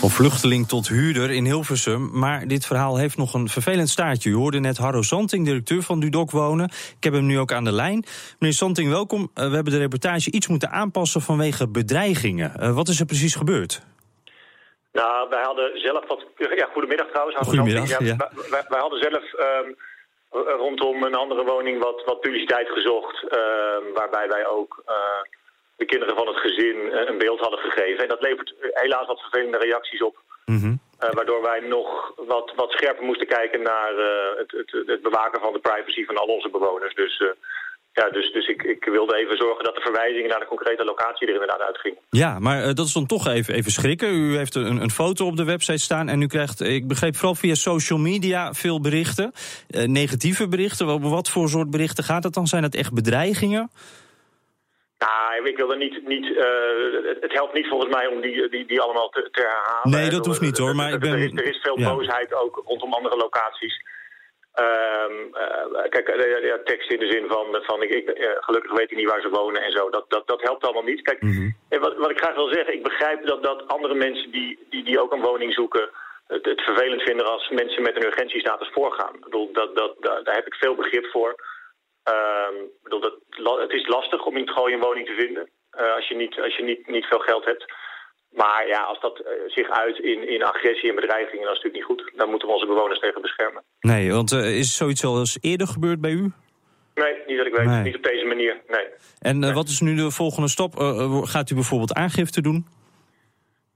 Van 0.00 0.10
vluchteling 0.10 0.68
tot 0.68 0.88
huurder 0.88 1.30
in 1.30 1.44
Hilversum. 1.44 2.10
Maar 2.12 2.46
dit 2.46 2.66
verhaal 2.66 2.96
heeft 2.96 3.16
nog 3.16 3.34
een 3.34 3.48
vervelend 3.48 3.88
staartje. 3.88 4.30
U 4.30 4.34
hoorde 4.34 4.60
net 4.60 4.76
Harro 4.76 5.02
Santing, 5.02 5.44
directeur 5.44 5.82
van 5.82 6.00
Dudok 6.00 6.30
Wonen. 6.30 6.70
Ik 6.96 7.04
heb 7.04 7.12
hem 7.12 7.26
nu 7.26 7.38
ook 7.38 7.52
aan 7.52 7.64
de 7.64 7.72
lijn. 7.72 8.04
Meneer 8.38 8.56
Santing, 8.56 8.90
welkom. 8.90 9.20
Uh, 9.20 9.48
we 9.48 9.54
hebben 9.54 9.72
de 9.72 9.78
reportage 9.78 10.30
iets 10.30 10.46
moeten 10.46 10.70
aanpassen 10.70 11.20
vanwege 11.20 11.68
bedreigingen. 11.68 12.52
Uh, 12.60 12.74
wat 12.74 12.88
is 12.88 13.00
er 13.00 13.06
precies 13.06 13.34
gebeurd? 13.34 13.82
Nou, 14.92 15.28
wij 15.28 15.42
hadden 15.42 15.80
zelf 15.80 16.08
wat. 16.08 16.24
Ja, 16.36 16.68
goedemiddag 16.72 17.06
trouwens. 17.06 17.36
Goedemiddag. 17.36 17.88
Ja, 17.88 17.96
ja. 18.00 18.16
Wij, 18.50 18.64
wij, 18.68 18.80
hadden 18.80 18.98
zelf 18.98 19.22
um, 19.64 19.76
rondom 20.30 21.02
een 21.02 21.14
andere 21.14 21.44
woning 21.44 21.82
wat, 21.82 22.02
wat 22.04 22.20
publiciteit 22.20 22.68
gezocht. 22.68 23.22
Um, 23.22 23.92
waarbij 23.94 24.28
wij 24.28 24.46
ook. 24.46 24.82
Uh, 24.88 24.94
de 25.80 25.86
kinderen 25.92 26.16
van 26.16 26.26
het 26.26 26.36
gezin 26.36 26.76
eh, 26.92 27.08
een 27.08 27.18
beeld 27.18 27.40
hadden 27.40 27.58
gegeven. 27.58 28.02
En 28.02 28.08
dat 28.08 28.22
levert 28.22 28.54
eh, 28.60 28.68
helaas 28.82 29.06
wat 29.06 29.20
vervelende 29.20 29.58
reacties 29.58 30.02
op. 30.02 30.16
Mhm. 30.44 30.66
Uh, 30.66 31.10
waardoor 31.18 31.42
wij 31.42 31.60
nog 31.60 32.12
wat, 32.16 32.52
wat 32.56 32.70
scherper 32.70 33.04
moesten 33.04 33.26
kijken 33.26 33.62
naar 33.62 33.92
uh, 33.98 34.36
het, 34.36 34.50
het, 34.50 34.70
het, 34.86 35.02
bewaken 35.02 35.40
van 35.40 35.52
de 35.52 35.58
privacy 35.58 36.04
van 36.04 36.16
al 36.16 36.26
onze 36.26 36.50
bewoners. 36.50 36.94
Dus, 36.94 37.20
uh, 37.20 37.28
ja, 37.92 38.10
dus, 38.10 38.32
dus 38.32 38.48
ik, 38.48 38.62
ik, 38.62 38.84
wilde 38.84 39.16
even 39.16 39.36
zorgen 39.36 39.64
dat 39.64 39.74
de 39.74 39.80
verwijzingen 39.80 40.28
naar 40.28 40.40
de 40.40 40.46
concrete 40.46 40.84
locatie 40.84 41.26
er 41.26 41.32
inderdaad 41.32 41.60
uitgingen. 41.60 41.98
Ja, 42.10 42.38
maar 42.38 42.74
dat 42.74 42.86
is 42.86 42.92
dan 42.92 43.06
toch 43.06 43.26
even, 43.26 43.54
even 43.54 43.70
schrikken. 43.70 44.14
U 44.14 44.36
heeft 44.36 44.54
een, 44.54 44.82
een 44.82 44.90
foto 44.90 45.26
op 45.26 45.36
de 45.36 45.44
website 45.44 45.78
staan 45.78 46.08
en 46.08 46.22
u 46.22 46.26
krijgt, 46.26 46.60
ik 46.60 46.88
begreep 46.88 47.16
vooral 47.16 47.34
via 47.34 47.54
social 47.54 47.98
media 47.98 48.52
veel 48.52 48.80
berichten. 48.80 49.32
negatieve 49.86 50.48
berichten. 50.48 51.10
Wat 51.10 51.30
voor 51.30 51.48
soort 51.48 51.70
berichten 51.70 52.04
gaat 52.04 52.24
het 52.24 52.34
dan? 52.34 52.46
Zijn 52.46 52.62
het 52.62 52.74
echt 52.74 52.92
bedreigingen? 52.92 53.70
Nou, 55.06 55.48
ik 55.48 55.56
wil 55.56 55.70
er 55.72 55.78
niet. 55.78 56.06
niet 56.06 56.24
uh, 56.24 57.20
het 57.20 57.32
helpt 57.32 57.54
niet 57.54 57.68
volgens 57.68 57.94
mij 57.94 58.06
om 58.06 58.20
die, 58.20 58.48
die, 58.48 58.66
die 58.66 58.80
allemaal 58.80 59.08
te, 59.08 59.28
te 59.30 59.40
herhalen. 59.40 59.90
Nee, 59.90 60.10
dat 60.10 60.26
hoeft 60.26 60.40
niet 60.40 60.58
hoor. 60.58 60.74
Maar 60.74 60.92
ik 60.92 61.00
ben... 61.00 61.12
er, 61.12 61.18
is, 61.18 61.32
er 61.32 61.46
is 61.46 61.60
veel 61.62 61.76
boosheid 61.76 62.34
ook 62.34 62.62
rondom 62.64 62.92
andere 62.92 63.16
locaties. 63.16 63.82
Um, 64.60 65.16
uh, 65.34 65.88
kijk, 65.88 66.08
uh, 66.08 66.44
ja, 66.44 66.58
tekst 66.64 66.90
in 66.90 66.98
de 66.98 67.10
zin 67.10 67.28
van, 67.28 67.46
van 67.62 67.82
ik, 67.82 67.90
ik 67.90 68.36
gelukkig 68.40 68.72
weet 68.72 68.90
ik 68.90 68.96
niet 68.96 69.10
waar 69.10 69.20
ze 69.20 69.28
wonen 69.28 69.62
en 69.62 69.72
zo. 69.72 69.90
Dat, 69.90 70.04
dat, 70.08 70.26
dat 70.26 70.42
helpt 70.42 70.64
allemaal 70.64 70.82
niet. 70.82 71.02
Kijk, 71.02 71.22
mm 71.22 71.32
-hmm. 71.32 71.80
wat, 71.80 71.96
wat 71.96 72.10
ik 72.10 72.18
graag 72.18 72.34
wil 72.34 72.52
zeggen, 72.52 72.74
ik 72.74 72.82
begrijp 72.82 73.26
dat, 73.26 73.42
dat 73.42 73.68
andere 73.68 73.94
mensen 73.94 74.30
die, 74.30 74.66
die, 74.70 74.84
die 74.84 75.00
ook 75.00 75.12
een 75.12 75.28
woning 75.30 75.54
zoeken. 75.54 75.90
Het, 76.26 76.44
het 76.44 76.60
vervelend 76.60 77.02
vinden 77.02 77.26
als 77.26 77.48
mensen 77.48 77.82
met 77.82 77.96
een 77.96 78.06
urgentiestatus 78.06 78.70
voorgaan. 78.72 79.14
Ik 79.14 79.24
bedoel, 79.24 79.52
dat, 79.52 79.76
dat, 79.76 79.96
dat, 80.00 80.24
daar 80.24 80.34
heb 80.34 80.46
ik 80.46 80.54
veel 80.54 80.74
begrip 80.74 81.06
voor. 81.06 81.34
Uh, 82.10 82.48
bedoel, 82.82 83.00
dat, 83.00 83.14
het 83.60 83.72
is 83.72 83.86
lastig 83.86 84.24
om 84.24 84.36
in 84.36 84.46
het 84.46 84.56
gooien 84.56 84.78
een 84.78 84.84
woning 84.84 85.06
te 85.06 85.14
vinden 85.14 85.50
als 85.70 86.08
je, 86.08 86.14
niet, 86.14 86.40
als 86.40 86.56
je 86.56 86.62
niet, 86.62 86.86
niet 86.86 87.04
veel 87.04 87.18
geld 87.18 87.44
hebt. 87.44 87.64
Maar 88.30 88.66
ja, 88.68 88.82
als 88.82 89.00
dat 89.00 89.20
uh, 89.20 89.26
zich 89.46 89.70
uit 89.70 89.98
in, 89.98 90.28
in 90.28 90.42
agressie 90.42 90.88
en 90.88 90.94
bedreigingen, 90.94 91.44
dan 91.44 91.54
is 91.54 91.62
het 91.62 91.72
natuurlijk 91.72 91.98
niet 91.98 92.06
goed. 92.06 92.18
Dan 92.18 92.30
moeten 92.30 92.48
we 92.48 92.54
onze 92.54 92.66
bewoners 92.66 93.00
tegen 93.00 93.22
beschermen. 93.22 93.62
Nee, 93.80 94.12
want 94.12 94.32
uh, 94.32 94.58
is 94.58 94.76
zoiets 94.76 95.04
al 95.04 95.18
eens 95.18 95.38
eerder 95.40 95.66
gebeurd 95.66 96.00
bij 96.00 96.10
u? 96.10 96.32
Nee, 96.94 97.14
niet 97.26 97.36
dat 97.36 97.46
ik 97.46 97.54
weet. 97.54 97.66
Nee. 97.66 97.82
Niet 97.82 97.96
op 97.96 98.02
deze 98.02 98.24
manier, 98.24 98.60
nee. 98.68 98.86
En 99.18 99.38
nee. 99.38 99.52
wat 99.52 99.68
is 99.68 99.80
nu 99.80 99.94
de 99.96 100.10
volgende 100.10 100.48
stap? 100.48 100.72
gaat 101.24 101.50
u 101.50 101.54
bijvoorbeeld 101.54 101.94
aangifte 101.94 102.42
doen? 102.42 102.66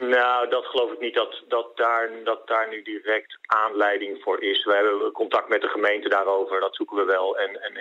Nou, 0.09 0.49
dat 0.49 0.65
geloof 0.65 0.93
ik 0.93 1.01
niet 1.01 1.15
dat, 1.15 1.43
dat, 1.49 1.69
daar, 1.75 2.11
dat 2.25 2.47
daar 2.47 2.69
nu 2.71 2.83
direct 2.83 3.39
aanleiding 3.47 4.23
voor 4.23 4.43
is. 4.43 4.65
We 4.65 4.75
hebben 4.75 5.13
contact 5.13 5.49
met 5.49 5.61
de 5.61 5.69
gemeente 5.69 6.09
daarover, 6.09 6.61
dat 6.61 6.75
zoeken 6.77 6.97
we 6.97 7.05
wel. 7.05 7.39
En, 7.39 7.51
en 7.63 7.75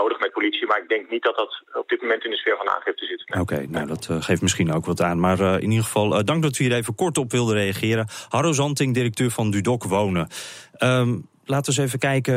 nodig 0.00 0.20
met 0.20 0.32
politie, 0.32 0.66
maar 0.66 0.82
ik 0.82 0.88
denk 0.88 1.10
niet 1.10 1.22
dat 1.22 1.36
dat 1.36 1.62
op 1.72 1.88
dit 1.88 2.00
moment 2.02 2.24
in 2.24 2.30
de 2.30 2.36
sfeer 2.36 2.56
van 2.56 2.68
aangifte 2.68 3.06
zit. 3.06 3.24
Oké, 3.28 3.40
okay, 3.40 3.64
nou 3.64 3.86
dat 3.86 4.08
uh, 4.10 4.22
geeft 4.22 4.42
misschien 4.42 4.72
ook 4.72 4.86
wat 4.86 5.00
aan. 5.00 5.20
Maar 5.20 5.40
uh, 5.40 5.54
in 5.54 5.70
ieder 5.70 5.84
geval, 5.84 6.18
uh, 6.18 6.24
dank 6.24 6.42
dat 6.42 6.58
u 6.58 6.64
hier 6.64 6.74
even 6.74 6.94
kort 6.94 7.18
op 7.18 7.30
wilde 7.30 7.54
reageren. 7.54 8.08
Harro 8.28 8.52
Zanting, 8.52 8.94
directeur 8.94 9.30
van 9.30 9.50
Dudok 9.50 9.84
Wonen. 9.84 10.28
Um, 10.78 11.28
laten 11.44 11.74
we 11.74 11.80
eens 11.80 11.88
even 11.88 11.98
kijken, 11.98 12.36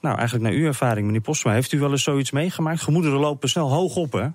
nou 0.00 0.16
eigenlijk 0.16 0.48
naar 0.48 0.58
uw 0.60 0.66
ervaring, 0.66 1.06
meneer 1.06 1.20
Postma. 1.20 1.52
Heeft 1.52 1.72
u 1.72 1.78
wel 1.78 1.90
eens 1.90 2.02
zoiets 2.02 2.30
meegemaakt? 2.30 2.80
Gemoederen 2.80 3.18
lopen 3.18 3.48
snel 3.48 3.70
hoog 3.70 3.96
op, 3.96 4.12
hè? 4.12 4.26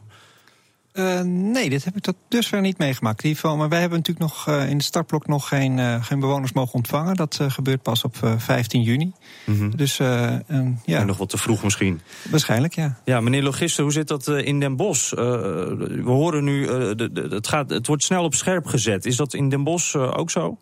Uh, 0.94 1.22
nee, 1.22 1.70
dit 1.70 1.84
heb 1.84 1.96
ik 1.96 2.02
tot 2.02 2.16
dusver 2.28 2.62
niet 2.62 2.78
meegemaakt. 2.78 3.22
Geval, 3.22 3.58
maar 3.58 3.70
wij 3.70 3.80
hebben 3.80 3.98
natuurlijk 3.98 4.26
nog 4.26 4.48
uh, 4.48 4.70
in 4.70 4.78
de 4.78 4.84
startblok 4.84 5.28
nog 5.28 5.48
geen, 5.48 5.78
uh, 5.78 6.04
geen 6.04 6.20
bewoners 6.20 6.52
mogen 6.52 6.74
ontvangen. 6.74 7.16
Dat 7.16 7.40
gebeurt 7.48 7.82
pas 7.82 8.04
op 8.04 8.16
15 8.38 8.82
juni. 8.82 9.14
Mm 9.46 9.58
-hmm. 9.58 9.76
Dus 9.76 9.98
ja. 9.98 10.44
En 10.86 11.06
nog 11.06 11.18
wat 11.18 11.30
te 11.30 11.38
vroeg 11.38 11.64
misschien. 11.64 12.02
Waarschijnlijk, 12.30 12.76
ja. 12.76 12.98
Ja, 13.06 13.22
meneer 13.22 13.44
Logister, 13.44 13.84
hoe 13.84 13.92
zit 13.92 14.08
dat 14.08 14.28
in 14.28 14.60
Den 14.60 14.76
Bosch? 14.76 15.12
we 15.12 16.02
horen 16.06 16.44
nu, 16.44 16.66
de, 16.96 17.10
de, 17.12 17.28
het, 17.30 17.48
gaat, 17.48 17.70
het 17.70 17.88
wordt 17.88 18.04
snel 18.04 18.24
op 18.24 18.34
scherp 18.34 18.66
gezet. 18.66 19.06
Is 19.06 19.16
dat 19.16 19.34
in 19.34 19.50
Den 19.50 19.64
Bosch 19.64 19.96
ook 19.96 20.32
zo? 20.32 20.58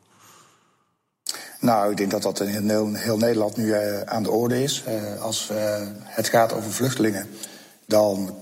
Nou, 1.59 1.91
ik 1.91 1.97
denk 1.97 2.11
dat 2.11 2.21
dat 2.21 2.39
in 2.39 2.69
heel, 2.69 2.93
heel 2.93 3.17
Nederland 3.17 3.57
nu 3.57 3.73
aan 4.05 4.23
de 4.23 4.31
orde 4.31 4.63
is. 4.63 4.83
als 5.21 5.49
het 6.05 6.29
gaat 6.29 6.53
over 6.53 6.71
vluchtelingen 6.71 7.27
dan 7.91 8.35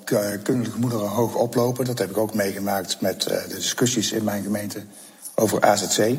kunnen 0.44 0.64
de 0.64 0.72
gemoederen 0.72 1.08
hoog 1.08 1.36
oplopen. 1.36 1.86
Dat 1.86 1.98
heb 1.98 2.10
ik 2.10 2.18
ook 2.18 2.34
meegemaakt 2.34 3.02
met 3.02 3.28
uh, 3.30 3.38
de 3.48 3.56
discussies 3.56 4.12
in 4.12 4.24
mijn 4.24 4.44
gemeente 4.44 4.82
over 5.36 5.62
AZC. 5.62 5.98
Uh, 6.00 6.16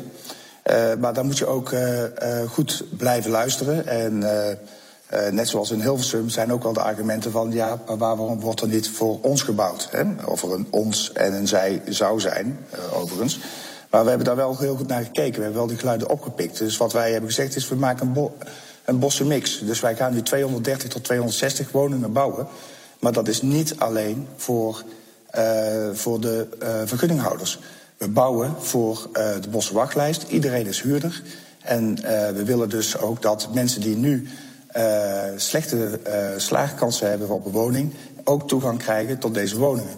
maar 0.99 1.13
dan 1.13 1.25
moet 1.25 1.37
je 1.37 1.45
ook 1.45 1.73
goed 2.49 2.83
blijven 2.97 3.31
luisteren. 3.31 3.87
En 3.87 4.17
net 5.31 5.49
zoals 5.49 5.71
in 5.71 5.81
Hilversum 5.81 6.29
zijn 6.29 6.53
ook 6.53 6.63
wel 6.63 6.73
de 6.73 6.81
argumenten 6.81 7.31
van... 7.31 7.51
ja, 7.51 7.81
maar 7.87 7.97
waarom 7.97 8.39
wordt 8.39 8.61
er 8.61 8.67
niet 8.67 8.89
voor 8.89 9.19
ons 9.21 9.41
gebouwd? 9.41 9.87
Hè? 9.91 10.03
Of 10.25 10.43
er 10.43 10.53
een 10.53 10.67
ons 10.69 11.11
en 11.11 11.33
een 11.33 11.47
zij 11.47 11.81
zou 11.85 12.19
zijn, 12.19 12.65
overigens. 12.93 13.39
Maar 13.89 14.03
we 14.03 14.09
hebben 14.09 14.27
daar 14.27 14.35
wel 14.35 14.57
heel 14.57 14.75
goed 14.75 14.87
naar 14.87 15.03
gekeken. 15.03 15.35
We 15.35 15.41
hebben 15.41 15.59
wel 15.59 15.67
die 15.67 15.77
geluiden 15.77 16.09
opgepikt. 16.09 16.57
Dus 16.57 16.77
wat 16.77 16.93
wij 16.93 17.11
hebben 17.11 17.29
gezegd 17.29 17.55
is, 17.55 17.69
we 17.69 17.75
maken 17.75 18.07
een, 18.07 18.13
bo 18.13 18.33
bossenmix. 18.99 19.59
Dus 19.59 19.79
wij 19.79 19.95
gaan 19.95 20.13
nu 20.13 20.21
230 20.21 20.89
tot 20.89 21.03
260 21.03 21.71
woningen 21.71 22.13
bouwen... 22.13 22.47
Maar 23.01 23.11
dat 23.11 23.27
is 23.27 23.41
niet 23.41 23.75
alleen 23.77 24.27
voor, 24.35 24.83
uh, 25.37 25.89
voor 25.93 26.21
de 26.21 26.47
uh, 26.63 26.69
vergunninghouders. 26.85 27.59
We 27.97 28.07
bouwen 28.07 28.55
voor 28.59 29.09
uh, 29.13 29.23
de 29.41 29.49
boswachtlijst. 29.49 30.25
Iedereen 30.27 30.65
is 30.65 30.81
huurder. 30.81 31.21
En 31.61 31.95
we 32.35 32.43
willen 32.45 32.69
dus 32.69 32.97
ook 32.97 33.21
dat 33.21 33.49
mensen 33.53 33.81
die 33.81 33.95
nu 33.95 34.27
slechte 35.35 35.99
slaagkansen 36.37 37.09
hebben 37.09 37.29
op 37.29 37.45
een 37.45 37.51
woning... 37.51 37.93
ook 38.23 38.47
toegang 38.47 38.79
krijgen 38.79 39.19
tot 39.19 39.33
deze 39.33 39.57
woningen. 39.57 39.95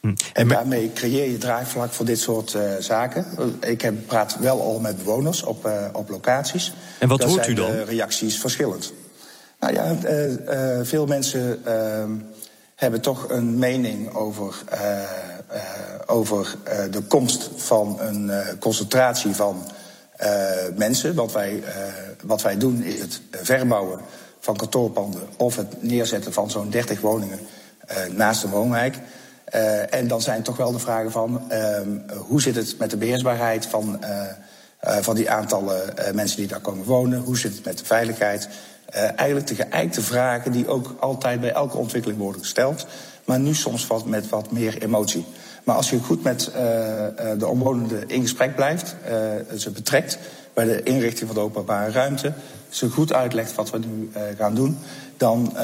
Hm. 0.00 0.14
En 0.32 0.48
daarmee 0.48 0.92
creëer 0.92 1.30
je 1.30 1.38
draagvlak 1.38 1.92
voor 1.92 2.04
dit 2.04 2.18
soort 2.18 2.56
zaken. 2.78 3.26
Ik 3.60 3.80
heb, 3.80 4.06
praat 4.06 4.36
wel 4.38 4.60
al 4.60 4.80
met 4.80 4.96
bewoners 4.96 5.42
op, 5.42 5.70
op 5.92 6.08
locaties. 6.08 6.72
En 6.98 7.08
wat 7.08 7.20
Daar 7.20 7.28
hoort 7.28 7.48
u 7.48 7.54
dan? 7.54 7.70
de 7.70 7.84
reacties 7.84 8.38
verschillend. 8.38 8.92
Nou 9.66 9.78
ja, 9.78 10.10
uh, 10.10 10.30
uh, 10.30 10.78
veel 10.82 11.06
mensen 11.06 11.62
uh, 11.66 12.04
hebben 12.74 13.00
toch 13.00 13.30
een 13.30 13.58
mening 13.58 14.14
over, 14.14 14.54
over 16.06 16.56
de 16.90 17.02
komst 17.02 17.50
van 17.56 18.00
een 18.00 18.30
concentratie 18.58 19.34
van 19.34 19.62
mensen. 20.74 21.14
Wat 21.14 21.32
wij, 21.32 21.62
wat 22.22 22.42
wij 22.42 22.56
doen 22.56 22.82
is 22.82 23.00
het 23.00 23.20
verbouwen 23.30 24.00
van 24.40 24.56
kantoorpanden 24.56 25.22
of 25.36 25.56
het 25.56 25.82
neerzetten 25.82 26.32
van 26.32 26.50
zo'n 26.50 26.70
30 26.70 27.00
woningen 27.00 27.38
naast 28.10 28.42
een 28.42 28.50
woonwijk. 28.50 28.98
en 29.90 30.08
dan 30.08 30.22
zijn 30.22 30.42
toch 30.42 30.56
wel 30.56 30.72
de 30.72 30.78
vragen 30.78 31.10
van 31.10 31.52
hoe 32.26 32.40
zit 32.40 32.56
het 32.56 32.78
met 32.78 32.90
de 32.90 32.96
beheersbaarheid 32.96 33.66
van, 33.66 34.00
van 34.80 35.14
die 35.14 35.30
aantallen 35.30 35.94
mensen 36.14 36.36
die 36.36 36.48
daar 36.48 36.60
komen 36.60 36.84
wonen? 36.84 37.18
Hoe 37.18 37.38
zit 37.38 37.54
het 37.54 37.64
met 37.64 37.78
de 37.78 37.84
veiligheid? 37.84 38.48
Uh, 38.94 39.02
eigenlijk 39.16 39.46
de 39.46 39.54
geëikte 39.54 40.02
vragen 40.02 40.52
die 40.52 40.68
ook 40.68 40.96
altijd 41.00 41.40
bij 41.40 41.52
elke 41.52 41.76
ontwikkeling 41.76 42.20
worden 42.20 42.40
gesteld. 42.40 42.86
Maar 43.24 43.38
nu 43.38 43.54
soms 43.54 43.86
wat, 43.86 44.06
met 44.06 44.28
wat 44.28 44.50
meer 44.50 44.82
emotie. 44.82 45.24
Maar 45.64 45.76
als 45.76 45.90
je 45.90 45.98
goed 45.98 46.22
met 46.22 46.48
uh, 46.48 46.56
de 47.38 47.46
omwonenden 47.46 48.08
in 48.08 48.22
gesprek 48.22 48.54
blijft, 48.54 48.96
uh, 49.04 49.56
ze 49.58 49.70
betrekt 49.70 50.18
bij 50.54 50.64
de 50.64 50.82
inrichting 50.82 51.26
van 51.26 51.34
de 51.34 51.42
openbare 51.42 51.90
ruimte, 51.90 52.32
ze 52.68 52.90
goed 52.90 53.12
uitlegt 53.12 53.54
wat 53.54 53.70
we 53.70 53.78
nu 53.78 54.10
gaan 54.38 54.54
doen, 54.54 54.78
dan 55.16 55.56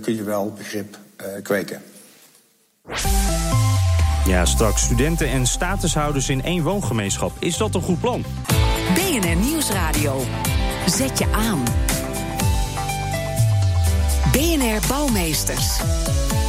kun 0.00 0.14
je 0.14 0.22
wel 0.22 0.52
begrip 0.56 0.98
kweken. 1.42 1.82
Ja, 4.26 4.44
straks 4.44 4.82
studenten 4.82 5.28
en 5.28 5.46
statushouders 5.46 6.28
in 6.28 6.42
één 6.42 6.62
woongemeenschap. 6.62 7.32
Is 7.38 7.56
dat 7.56 7.74
een 7.74 7.82
goed 7.82 8.00
plan? 8.00 8.24
BNR 8.94 9.36
Nieuwsradio. 9.36 10.20
Zet 10.86 11.18
je 11.18 11.26
aan. 11.32 11.62
BNR 14.32 14.80
Bouwmeesters. 14.88 16.39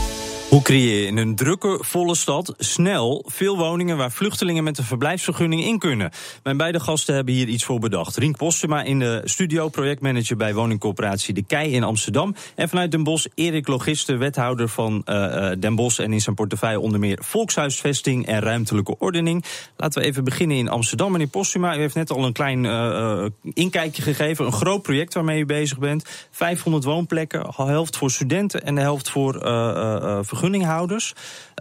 Hoe 0.51 0.61
creëer 0.61 1.01
je 1.01 1.05
in 1.05 1.17
een 1.17 1.35
drukke, 1.35 1.77
volle 1.81 2.15
stad 2.15 2.53
snel 2.57 3.25
veel 3.27 3.57
woningen 3.57 3.97
waar 3.97 4.11
vluchtelingen 4.11 4.63
met 4.63 4.77
een 4.77 4.83
verblijfsvergunning 4.83 5.63
in 5.63 5.79
kunnen? 5.79 6.11
Mijn 6.43 6.57
beide 6.57 6.79
gasten 6.79 7.15
hebben 7.15 7.33
hier 7.33 7.47
iets 7.47 7.63
voor 7.63 7.79
bedacht. 7.79 8.17
Rink 8.17 8.37
Postema 8.37 8.83
in 8.83 8.99
de 8.99 9.21
studio, 9.23 9.69
projectmanager 9.69 10.37
bij 10.37 10.53
woningcorporatie 10.53 11.33
De 11.33 11.43
Kei 11.43 11.73
in 11.73 11.83
Amsterdam. 11.83 12.35
En 12.55 12.69
vanuit 12.69 12.91
Den 12.91 13.03
Bosch 13.03 13.25
Erik 13.35 13.67
Logiste, 13.67 14.17
wethouder 14.17 14.67
van 14.67 15.03
uh, 15.05 15.51
Den 15.59 15.75
Bosch 15.75 15.99
en 15.99 16.13
in 16.13 16.21
zijn 16.21 16.35
portefeuille 16.35 16.79
onder 16.79 16.99
meer 16.99 17.19
volkshuisvesting 17.23 18.25
en 18.25 18.39
ruimtelijke 18.39 18.95
ordening. 18.99 19.43
Laten 19.77 20.01
we 20.01 20.07
even 20.07 20.23
beginnen 20.23 20.57
in 20.57 20.69
Amsterdam. 20.69 21.11
Meneer 21.11 21.27
Postema, 21.27 21.75
u 21.75 21.79
heeft 21.79 21.95
net 21.95 22.11
al 22.11 22.25
een 22.25 22.33
klein 22.33 22.63
uh, 22.63 23.25
inkijkje 23.53 24.01
gegeven. 24.01 24.45
Een 24.45 24.51
groot 24.51 24.81
project 24.81 25.13
waarmee 25.13 25.39
u 25.39 25.45
bezig 25.45 25.79
bent. 25.79 26.27
500 26.31 26.83
woonplekken, 26.83 27.53
de 27.57 27.63
helft 27.63 27.97
voor 27.97 28.11
studenten 28.11 28.63
en 28.63 28.75
de 28.75 28.81
helft 28.81 29.09
voor 29.09 29.33
vergunningen 29.33 30.39
vergunninghouders. 30.41 31.13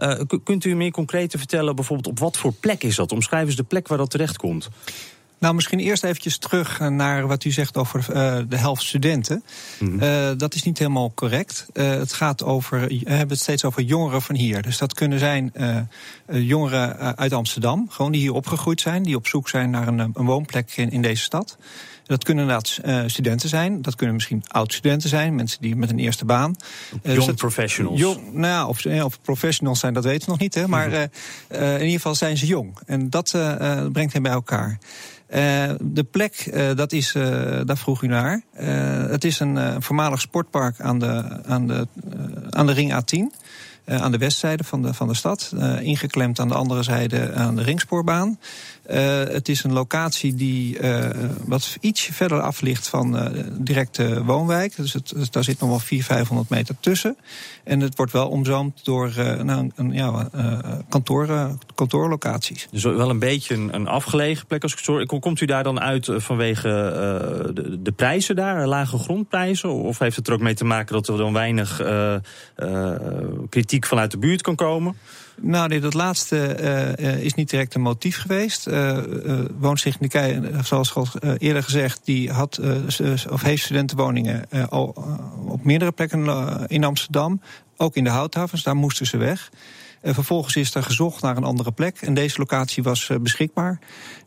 Uh, 0.03 0.19
kunt 0.43 0.65
u 0.65 0.75
meer 0.75 0.91
concreet 0.91 1.33
vertellen, 1.37 1.75
bijvoorbeeld 1.75 2.07
op 2.07 2.19
wat 2.19 2.37
voor 2.37 2.53
plek 2.53 2.83
is 2.83 2.95
dat? 2.95 3.11
Omschrijven 3.11 3.51
ze 3.51 3.57
de 3.57 3.63
plek 3.63 3.87
waar 3.87 3.97
dat 3.97 4.09
terecht 4.09 4.37
komt. 4.37 4.69
Nou, 5.39 5.53
misschien 5.53 5.79
eerst 5.79 6.03
eventjes 6.03 6.37
terug 6.37 6.79
naar 6.79 7.27
wat 7.27 7.43
u 7.43 7.51
zegt 7.51 7.77
over 7.77 8.05
uh, 8.09 8.37
de 8.49 8.57
helft 8.57 8.83
studenten. 8.83 9.43
Mm 9.79 10.01
uh, 10.01 10.29
dat 10.37 10.53
is 10.53 10.63
niet 10.63 10.77
helemaal 10.77 11.11
correct. 11.13 11.65
Uh, 11.73 11.89
het 11.89 12.13
gaat 12.13 12.43
over, 12.43 12.79
we 12.87 13.01
hebben 13.03 13.29
het 13.29 13.39
steeds 13.39 13.65
over 13.65 13.81
jongeren 13.81 14.21
van 14.21 14.35
hier. 14.35 14.61
Dus 14.61 14.77
dat 14.77 14.93
kunnen 14.93 15.19
zijn 15.19 15.53
jongeren 16.31 17.17
uit 17.17 17.33
Amsterdam, 17.33 17.87
gewoon 17.89 18.11
die 18.11 18.21
hier 18.21 18.33
opgegroeid 18.33 18.81
zijn, 18.81 19.03
die 19.03 19.15
op 19.15 19.27
zoek 19.27 19.49
zijn 19.49 19.69
naar 19.69 19.87
een, 19.87 19.99
een 19.99 20.25
woonplek 20.25 20.71
in, 20.75 20.91
in 20.91 21.01
deze 21.01 21.23
stad. 21.23 21.57
Dat 22.11 22.23
kunnen 22.23 22.43
inderdaad 22.43 22.79
uh, 22.85 23.03
studenten 23.05 23.49
zijn. 23.49 23.81
Dat 23.81 23.95
kunnen 23.95 24.15
misschien 24.15 24.43
oud-studenten 24.47 25.09
zijn. 25.09 25.35
Mensen 25.35 25.61
die 25.61 25.75
met 25.75 25.89
een 25.89 25.99
eerste 25.99 26.25
baan. 26.25 26.55
Young 27.03 27.25
dus 27.25 27.35
professionals. 27.35 27.99
Jong, 27.99 28.33
nou, 28.33 28.67
of, 28.67 28.85
of 28.85 29.21
professionals 29.21 29.79
zijn, 29.79 29.93
dat 29.93 30.03
weten 30.03 30.25
we 30.25 30.31
nog 30.31 30.39
niet. 30.39 30.53
Hè, 30.53 30.67
maar 30.67 30.91
uh, 30.91 31.01
in 31.49 31.73
ieder 31.73 31.89
geval 31.89 32.15
zijn 32.15 32.37
ze 32.37 32.45
jong. 32.45 32.77
En 32.85 33.09
dat 33.09 33.35
brengt 33.91 34.13
hen 34.13 34.21
bij 34.21 34.31
elkaar. 34.31 34.79
Uh, 35.35 35.69
de 35.79 36.03
plek, 36.03 36.49
uh, 36.53 36.75
dat 36.75 36.91
is, 36.91 37.15
uh, 37.15 37.23
daar 37.65 37.77
vroeg 37.77 38.01
u 38.03 38.07
naar. 38.07 38.41
het 39.09 39.23
is 39.23 39.39
een 39.39 39.81
voormalig 39.81 40.21
sportpark 40.21 40.79
aan 40.79 40.99
de, 40.99 41.39
aan 41.45 41.67
de, 41.67 41.87
aan 42.49 42.65
de 42.65 42.73
ring 42.73 42.93
A10. 42.93 43.37
aan 43.85 44.11
de 44.11 44.17
westzijde 44.17 44.63
van 44.63 44.81
de, 44.81 44.93
van 44.93 45.07
de 45.07 45.13
stad. 45.13 45.53
ingeklemd 45.81 46.39
aan 46.39 46.47
de 46.47 46.53
andere 46.53 46.83
zijde 46.83 47.33
aan 47.33 47.55
de 47.55 47.63
ringspoorbaan. 47.63 48.39
Uh, 48.89 49.23
het 49.23 49.49
is 49.49 49.63
een 49.63 49.73
locatie 49.73 50.35
die 50.35 50.79
uh, 50.79 51.09
wat 51.45 51.77
ietsje 51.81 52.13
verder 52.13 52.41
af 52.41 52.61
ligt 52.61 52.87
van 52.87 53.15
uh, 53.15 53.43
directe 53.51 54.23
woonwijk. 54.23 54.75
Dus, 54.75 54.93
het, 54.93 55.27
daar 55.31 55.43
zit 55.43 55.59
nog 55.59 55.69
wel 55.69 55.79
400, 55.79 56.17
500 56.17 56.49
meter 56.49 56.75
tussen. 56.79 57.17
En 57.63 57.79
het 57.79 57.95
wordt 57.95 58.11
wel 58.11 58.29
omzoomd 58.29 58.85
door 58.85 59.13
nou, 59.43 59.69
een, 59.75 59.91
ja, 59.91 60.29
kantoor, 60.89 61.57
kantoorlocaties. 61.75 62.67
Dus 62.71 62.83
wel 62.83 63.09
een 63.09 63.19
beetje 63.19 63.55
een, 63.55 63.75
een 63.75 63.87
afgelegen 63.87 64.47
plek 64.47 64.63
als 64.63 64.73
ik 64.73 64.79
zo. 64.79 65.05
Komt 65.05 65.41
u 65.41 65.45
daar 65.45 65.63
dan 65.63 65.79
uit 65.79 66.09
vanwege 66.11 66.69
de, 67.53 67.81
de, 67.81 67.91
prijzen 67.91 68.35
daar, 68.35 68.67
lage 68.67 68.97
grondprijzen? 68.97 69.69
Of 69.69 69.99
heeft 69.99 70.15
het 70.15 70.27
er 70.27 70.33
ook 70.33 70.41
mee 70.41 70.53
te 70.53 70.65
maken 70.65 70.93
dat 70.93 71.07
er 71.07 71.17
dan 71.17 71.33
weinig 71.33 71.81
kritiek 73.49 73.85
vanuit 73.85 74.11
de 74.11 74.17
buurt 74.17 74.41
kan 74.41 74.55
komen? 74.55 74.95
Nou, 75.35 75.67
nee, 75.67 75.79
dat 75.79 75.93
laatste 75.93 76.57
uh, 76.99 77.23
is 77.23 77.33
niet 77.33 77.49
direct 77.49 77.73
een 77.73 77.81
motief 77.81 78.17
geweest. 78.17 78.67
Uh, 78.67 78.97
uh, 79.25 79.39
Woonstichting 79.59 80.11
de 80.11 80.17
Kei, 80.17 80.63
zoals 80.63 80.95
al 80.95 81.07
eerder 81.37 81.63
gezegd, 81.63 82.01
die 82.03 82.31
had 82.31 82.59
of 83.29 83.41
heeft 83.41 83.63
studentenwoningen 83.63 84.49
al 84.69 85.05
op 85.45 85.63
meerdere 85.63 85.91
plekken 85.91 86.27
in 86.67 86.83
Amsterdam. 86.83 87.41
Ook 87.77 87.95
in 87.95 88.03
de 88.03 88.09
houthavens, 88.09 88.63
daar 88.63 88.75
moesten 88.75 89.05
ze 89.05 89.17
weg. 89.17 89.49
Vervolgens 90.03 90.55
is 90.55 90.75
er 90.75 90.83
gezocht 90.83 91.21
naar 91.21 91.37
een 91.37 91.43
andere 91.43 91.71
plek. 91.71 91.97
En 92.01 92.13
deze 92.13 92.37
locatie 92.37 92.83
was 92.83 93.11
beschikbaar. 93.21 93.79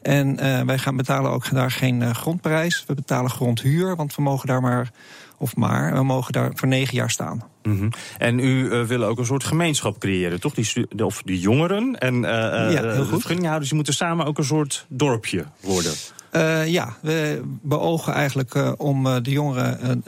En 0.02 0.36
wij 0.66 0.78
gaan 0.78 0.96
betalen 0.96 1.30
ook 1.30 1.50
daar 1.50 1.70
geen 1.70 2.14
grondprijs. 2.14 2.84
We 2.86 2.94
betalen 2.94 3.30
grondhuur, 3.30 3.96
want 3.96 4.14
we 4.14 4.22
mogen 4.22 4.46
daar 4.46 4.60
maar 4.60 4.90
of 5.38 5.56
maar. 5.56 5.94
We 5.94 6.02
mogen 6.02 6.32
daar 6.32 6.50
voor 6.54 6.68
negen 6.68 6.94
jaar 6.94 7.10
staan. 7.10 7.42
Mhm. 7.62 7.90
En 8.18 8.38
u 8.38 8.68
wil 8.86 9.04
ook 9.04 9.18
een 9.18 9.26
soort 9.26 9.44
gemeenschap 9.44 9.98
creëren, 9.98 10.40
toch? 10.40 10.54
Die, 10.54 10.88
of 11.04 11.22
die 11.22 11.40
jongeren 11.40 11.98
en 11.98 12.20
ja, 12.20 12.80
de 12.80 13.06
vergunninghouders 13.08 13.68
die 13.68 13.76
moeten 13.76 13.94
samen 13.94 14.26
ook 14.26 14.38
een 14.38 14.44
soort 14.44 14.86
dorpje 14.88 15.44
worden. 15.60 15.92
Uh, 16.36 16.66
ja, 16.66 16.96
we 17.00 17.42
beogen 17.62 18.12
eigenlijk 18.12 18.54
uh, 18.54 18.72
om 18.76 19.06
uh, 19.06 19.16
de 19.22 19.30
jongeren, 19.30 20.02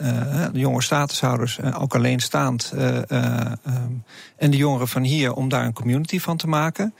de 0.51 0.59
jonge 0.59 0.81
statushouders, 0.81 1.59
ook 1.79 1.95
alleenstaand, 1.95 2.73
um, 2.75 4.03
en 4.37 4.51
de 4.51 4.57
jongeren 4.57 4.87
van 4.87 5.03
hier, 5.03 5.33
om 5.33 5.49
daar 5.49 5.65
een 5.65 5.73
community 5.73 6.19
van 6.19 6.37
te 6.37 6.47
maken. 6.47 6.93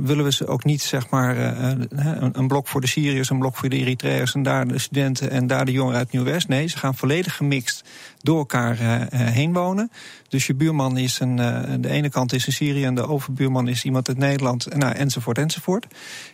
Willen 0.00 0.24
we 0.24 0.32
ze 0.32 0.46
ook 0.46 0.64
niet, 0.64 0.82
zeg 0.82 1.08
maar, 1.08 1.36
een, 1.38 1.88
een, 2.32 2.48
blok 2.48 2.68
voor 2.68 2.80
de 2.80 2.86
Syriërs, 2.86 3.30
een 3.30 3.38
blok 3.38 3.56
voor 3.56 3.68
de 3.68 3.76
Eritreërs 3.76 4.34
en 4.34 4.42
daar 4.42 4.68
de 4.68 4.78
studenten 4.78 5.30
en 5.30 5.46
daar 5.46 5.64
de 5.64 5.72
jongeren 5.72 5.98
uit 5.98 6.12
Nieuw-West. 6.12 6.48
Nee, 6.48 6.66
ze 6.66 6.78
gaan 6.78 6.94
volledig 6.94 7.36
gemixt 7.36 7.84
door 8.20 8.38
elkaar 8.38 8.76
heen 9.14 9.52
wonen. 9.52 9.90
Dus 10.28 10.46
je 10.46 10.54
buurman 10.54 10.96
is 10.96 11.20
een, 11.20 11.36
de 11.80 11.88
ene 11.88 12.08
kant 12.08 12.32
is 12.32 12.46
een 12.46 12.52
Syrië 12.52 12.84
en 12.84 12.94
de 12.94 13.06
overbuurman 13.06 13.68
is 13.68 13.84
iemand 13.84 14.08
uit 14.08 14.18
Nederland, 14.18 14.74
nou, 14.76 14.94
enzovoort, 14.94 15.38
enzovoort. 15.38 15.86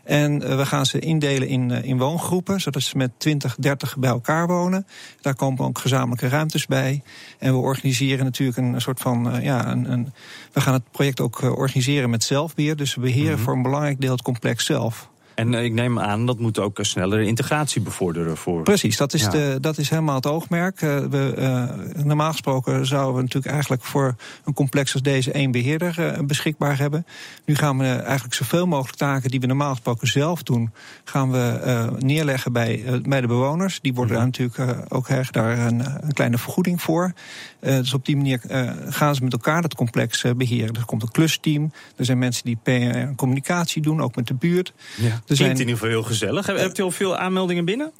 En 0.04 0.56
we 0.56 0.66
gaan 0.66 0.86
ze 0.86 0.98
indelen 0.98 1.48
in 1.48 1.70
in 1.70 1.98
woongroepen, 1.98 2.60
zodat 2.60 2.82
ze 2.82 2.96
met 2.96 3.10
20, 3.16 3.56
30 3.58 3.96
bij 3.96 4.10
elkaar 4.10 4.46
wonen. 4.46 4.86
Daar 5.20 5.34
komen 5.34 5.64
ook 5.64 5.78
gezamenlijke 5.78 6.28
ruimtes 6.28 6.66
bij. 6.66 7.02
En 7.38 7.52
we 7.52 7.58
organiseren 7.58 8.24
natuurlijk 8.24 8.58
een 8.58 8.80
soort 8.80 9.00
van. 9.00 9.36
Uh, 9.36 9.42
ja, 9.42 9.70
een, 9.70 9.92
een, 9.92 10.12
we 10.52 10.60
gaan 10.60 10.72
het 10.72 10.90
project 10.90 11.20
ook 11.20 11.42
uh, 11.42 11.58
organiseren 11.58 12.10
met 12.10 12.22
zelfbeheer. 12.22 12.76
Dus 12.76 12.94
we 12.98 13.04
beheren 13.04 13.30
mm 13.30 13.34
-hmm. 13.34 13.44
voor 13.44 13.54
een 13.54 13.62
belangrijk 13.62 14.00
deel 14.00 14.12
het 14.12 14.22
complex 14.22 14.64
zelf. 14.64 15.08
En 15.38 15.54
eh, 15.54 15.64
ik 15.64 15.72
neem 15.72 15.98
aan 15.98 16.26
dat 16.26 16.38
moet 16.38 16.58
ook 16.58 16.78
een 16.78 16.84
snellere 16.84 17.26
integratie 17.26 17.80
bevorderen 17.80 18.36
voor. 18.36 18.62
Precies, 18.62 18.96
dat 18.96 19.14
is, 19.14 19.28
de, 19.28 19.58
dat 19.60 19.78
is 19.78 19.90
helemaal 19.90 20.14
het 20.14 20.26
oogmerk. 20.26 20.82
Uh, 20.82 20.98
we, 20.98 21.34
uh, 21.38 22.04
normaal 22.04 22.30
gesproken 22.30 22.86
zouden 22.86 23.14
we 23.14 23.20
natuurlijk 23.20 23.52
eigenlijk 23.52 23.84
voor 23.84 24.14
een 24.44 24.54
complex 24.54 24.92
als 24.92 25.02
deze 25.02 25.32
één 25.32 25.50
beheerder 25.50 26.24
beschikbaar 26.26 26.78
hebben. 26.78 27.06
Nu 27.44 27.54
gaan 27.54 27.78
we 27.78 27.86
eigenlijk 27.86 28.34
zoveel 28.34 28.66
mogelijk 28.66 28.98
taken 28.98 29.30
die 29.30 29.40
we 29.40 29.46
normaal 29.46 29.70
gesproken 29.70 30.08
zelf 30.08 30.42
doen, 30.42 30.70
gaan 31.04 31.30
we 31.30 31.96
neerleggen 31.98 32.52
bij, 32.52 33.00
bij 33.02 33.20
de 33.20 33.26
bewoners. 33.26 33.80
Die 33.80 33.94
worden 33.94 34.16
mm 34.16 34.22
-hmm. 34.22 34.32
daar 34.32 34.46
natuurlijk 34.46 34.94
ook 34.94 35.08
erg 35.08 35.30
daar 35.30 35.58
een, 35.58 35.80
een, 35.80 36.12
kleine 36.12 36.38
vergoeding 36.38 36.82
voor. 36.82 37.12
Dus 37.60 37.94
op 37.94 38.06
die 38.06 38.16
manier 38.16 38.40
gaan 38.88 39.14
ze 39.14 39.22
met 39.22 39.32
elkaar 39.32 39.62
dat 39.62 39.74
complex 39.74 40.24
beheren. 40.36 40.74
Er 40.74 40.84
komt 40.84 41.02
een 41.02 41.10
klusteam. 41.10 41.72
Er 41.96 42.04
zijn 42.04 42.18
mensen 42.18 42.44
die 42.44 42.58
PR 42.62 43.14
communicatie 43.16 43.82
doen, 43.82 44.00
ook 44.00 44.16
met 44.16 44.26
de 44.26 44.34
buurt. 44.34 44.72
Ja. 44.96 45.04
Er 45.04 45.10
zijn... 45.10 45.38
Klinkt 45.38 45.60
in 45.60 45.66
ieder 45.66 45.74
geval 45.74 45.88
heel 45.88 46.02
gezellig. 46.02 46.46
Hebt 46.46 46.78
u 46.78 46.82
al 46.82 46.90
veel 46.90 47.16
aanmeldingen 47.16 47.64
binnen? 47.64 47.92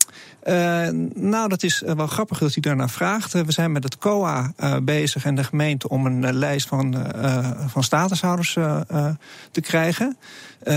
Nou, 1.14 1.48
dat 1.48 1.62
is 1.62 1.82
wel 1.86 2.06
grappig 2.06 2.38
dat 2.38 2.56
u 2.56 2.60
daarnaar 2.60 2.90
vraagt. 2.90 3.32
we 3.32 3.52
zijn 3.52 3.72
met 3.72 3.82
het 3.82 3.98
COA 3.98 4.52
bezig 4.82 5.24
en 5.24 5.34
de 5.34 5.44
gemeente 5.44 5.88
om 5.88 6.06
een 6.06 6.34
lijst 6.34 6.68
van, 6.68 7.06
van 7.66 7.82
statushouders 7.82 8.52
te 9.50 9.60
krijgen. 9.60 10.16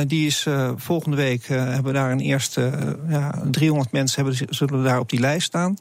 die 0.07 0.25
is 0.25 0.47
volgende 0.75 1.17
week 1.17 1.45
hebben 1.47 1.83
we 1.83 1.91
daar 1.91 2.11
een 2.11 2.19
eerste 2.19 2.71
ja, 3.09 3.41
300 3.51 3.91
mensen 3.91 4.23
hebben, 4.23 4.47
zullen 4.49 4.83
daar 4.83 4.99
op 4.99 5.09
die 5.09 5.19
lijst 5.19 5.47
staan. 5.47 5.77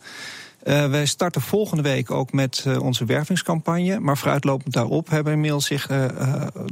Uh, 0.64 0.86
wij 0.86 1.06
starten 1.06 1.40
volgende 1.40 1.82
week 1.82 2.10
ook 2.10 2.32
met 2.32 2.64
uh, 2.66 2.82
onze 2.82 3.04
wervingscampagne. 3.04 4.00
Maar 4.00 4.18
vooruitlopend 4.18 4.74
daarop 4.74 5.10
hebben 5.10 5.32
inmiddels 5.32 5.66
zich 5.66 5.90
uh, 5.90 6.06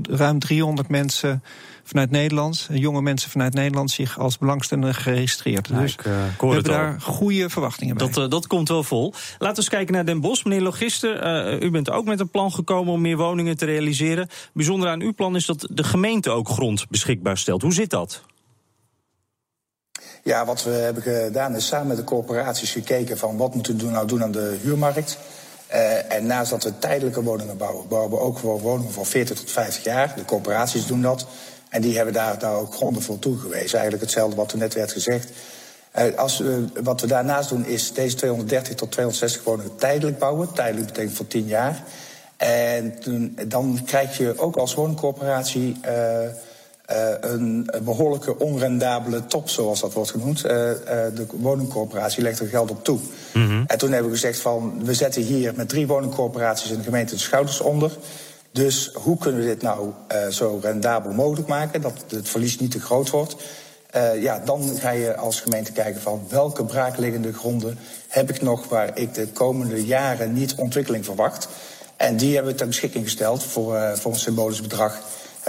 ruim 0.03 0.39
300 0.39 0.89
mensen 0.89 1.43
vanuit 1.85 2.11
Nederland, 2.11 2.69
jonge 2.73 3.03
mensen 3.03 3.31
vanuit 3.31 3.55
Nederland, 3.55 3.91
zich 3.91 4.19
als 4.19 4.39
belangstellende 4.39 4.95
geregistreerd. 4.95 5.69
dus 5.69 5.93
ik, 5.93 6.03
we 6.03 6.47
hebben 6.47 6.63
daar 6.63 7.01
goede 7.01 7.51
verwachtingen 7.51 7.97
bij. 7.97 8.11
Dat, 8.11 8.31
dat 8.31 8.47
komt 8.47 8.69
wel 8.69 8.83
vol. 8.83 9.13
Laten 9.13 9.49
we 9.49 9.57
eens 9.57 9.69
kijken 9.69 9.95
naar 9.95 10.05
Den 10.05 10.21
Bosch. 10.21 10.45
Meneer 10.45 10.63
Logister, 10.63 11.63
u 11.63 11.71
bent 11.71 11.91
ook 11.91 12.05
met 12.05 12.21
een 12.21 12.31
plan 12.31 12.53
gekomen 12.53 12.93
om 12.93 13.01
meer 13.01 13.17
woningen 13.17 13.57
te 13.57 13.65
realiseren. 13.65 14.29
Bijzonder 14.53 14.89
aan 14.89 15.01
uw 15.01 15.15
plan 15.15 15.37
is 15.37 15.47
dat 15.47 15.69
de 15.71 15.85
gemeente 15.85 16.31
ook 16.31 16.49
grond 16.49 16.87
beschikbaar 16.89 17.39
stelt. 17.39 17.63
Hoe 17.63 17.73
zit 17.73 17.91
dat? 17.91 18.25
Ja, 20.29 20.45
wat 20.45 20.63
we 20.63 20.71
hebben 20.71 21.03
gedaan 21.03 21.57
is 21.57 21.67
samen 21.67 21.87
met 21.87 21.97
de 21.97 22.05
corporaties 22.05 22.71
gekeken 22.71 23.19
van 23.19 23.37
wat 23.37 23.55
moeten 23.55 23.79
we 23.79 23.85
nou 23.85 24.07
doen 24.07 24.23
aan 24.23 24.33
de 24.33 24.59
huurmarkt. 24.63 25.19
Uh, 25.73 26.13
en 26.13 26.27
naast 26.27 26.51
dat 26.51 26.65
we 26.65 26.79
tijdelijke 26.79 27.23
woningen 27.23 27.57
bouwen, 27.57 27.89
bouwen 27.89 28.11
we 28.11 28.19
ook 28.19 28.39
gewoon 28.39 28.61
woningen 28.61 28.93
voor 28.93 29.07
40 29.07 29.39
tot 29.39 29.51
50 29.51 29.85
jaar. 29.85 30.13
De 30.17 30.25
corporaties 30.25 30.87
doen 30.87 31.03
dat. 31.03 31.27
En 31.69 31.81
die 31.81 31.97
hebben 31.97 32.15
daar, 32.15 32.39
daar 32.39 32.55
ook 32.55 32.75
gronden 32.75 33.03
voor 33.03 33.19
toegewezen. 33.19 33.79
Eigenlijk 33.79 34.03
hetzelfde 34.03 34.37
wat 34.37 34.53
er 34.53 34.59
net 34.59 34.75
werd 34.75 34.93
gezegd. 34.93 35.31
Uh, 35.99 36.19
als 36.19 36.43
wat 36.83 37.01
we 37.01 37.07
daarnaast 37.07 37.49
doen 37.49 37.67
is 37.67 37.93
deze 37.93 38.17
230 38.17 38.75
tot 38.75 38.91
260 38.91 39.45
woningen 39.45 39.77
tijdelijk 39.77 40.19
bouwen. 40.19 40.53
Tijdelijk 40.53 40.87
betekent 40.87 41.17
voor 41.17 41.27
10 41.27 41.47
jaar. 41.47 41.83
En 42.37 43.01
toen, 43.01 43.39
dan 43.47 43.81
krijg 43.87 44.17
je 44.17 44.39
ook 44.39 44.57
als 44.57 44.75
woningcorporatie 44.75 45.77
uh, 45.87 46.23
uh, 46.23 46.29
een 47.21 47.71
behoorlijke 47.83 48.39
onrendabele 48.39 49.27
top, 49.27 49.49
zoals 49.49 49.81
dat 49.81 49.93
wordt 49.93 50.11
genoemd. 50.11 50.45
Uh, 50.45 50.51
uh, 50.51 50.75
de 51.15 51.27
woningcorporatie 51.31 52.23
legt 52.23 52.41
er 52.41 52.47
geld 52.47 52.71
op 52.71 52.85
toe. 52.85 52.99
Mm 53.35 53.47
-hmm. 53.47 53.65
En 53.67 53.79
toen 53.79 53.93
hebben 53.93 54.11
we 54.11 54.17
gezegd 54.17 54.41
van, 54.41 54.85
we 54.85 54.95
zetten 54.95 55.23
hier 55.23 55.53
met 55.57 55.69
drie 55.69 55.87
woningcorporaties 55.87 56.71
in 56.71 56.77
de 56.77 56.85
gemeente 56.85 57.15
de 57.15 57.21
schouders 57.21 57.61
onder. 57.61 57.97
Dus 58.53 58.91
hoe 58.95 59.19
kunnen 59.19 59.41
we 59.41 59.47
dit 59.47 59.63
nou 59.63 59.91
zo 60.31 60.59
rendabel 60.63 61.13
mogelijk 61.13 61.49
maken, 61.49 61.81
dat 61.81 62.05
het 62.09 62.29
verlies 62.29 62.59
niet 62.59 62.71
te 62.71 62.81
groot 62.81 63.11
wordt? 63.11 63.37
ja, 64.21 64.43
dan 64.45 64.77
ga 64.79 64.91
je 64.91 65.17
als 65.17 65.41
gemeente 65.41 65.73
kijken 65.73 66.01
van 66.01 66.27
welke 66.29 66.65
braakliggende 66.65 67.33
gronden 67.33 67.79
heb 68.09 68.31
ik 68.31 68.43
nog 68.43 68.69
waar 68.69 68.99
ik 68.99 69.15
de 69.15 69.27
komende 69.27 69.85
jaren 69.85 70.33
niet 70.33 70.55
ontwikkeling 70.55 71.05
verwacht. 71.05 71.49
En 71.97 72.17
die 72.17 72.35
hebben 72.35 72.53
we 72.53 72.59
ter 72.59 72.67
beschikking 72.67 73.05
gesteld 73.05 73.45
voor, 73.45 73.99
voor 73.99 74.13
een 74.13 74.19
symbolisch 74.19 74.61
bedrag 74.61 75.01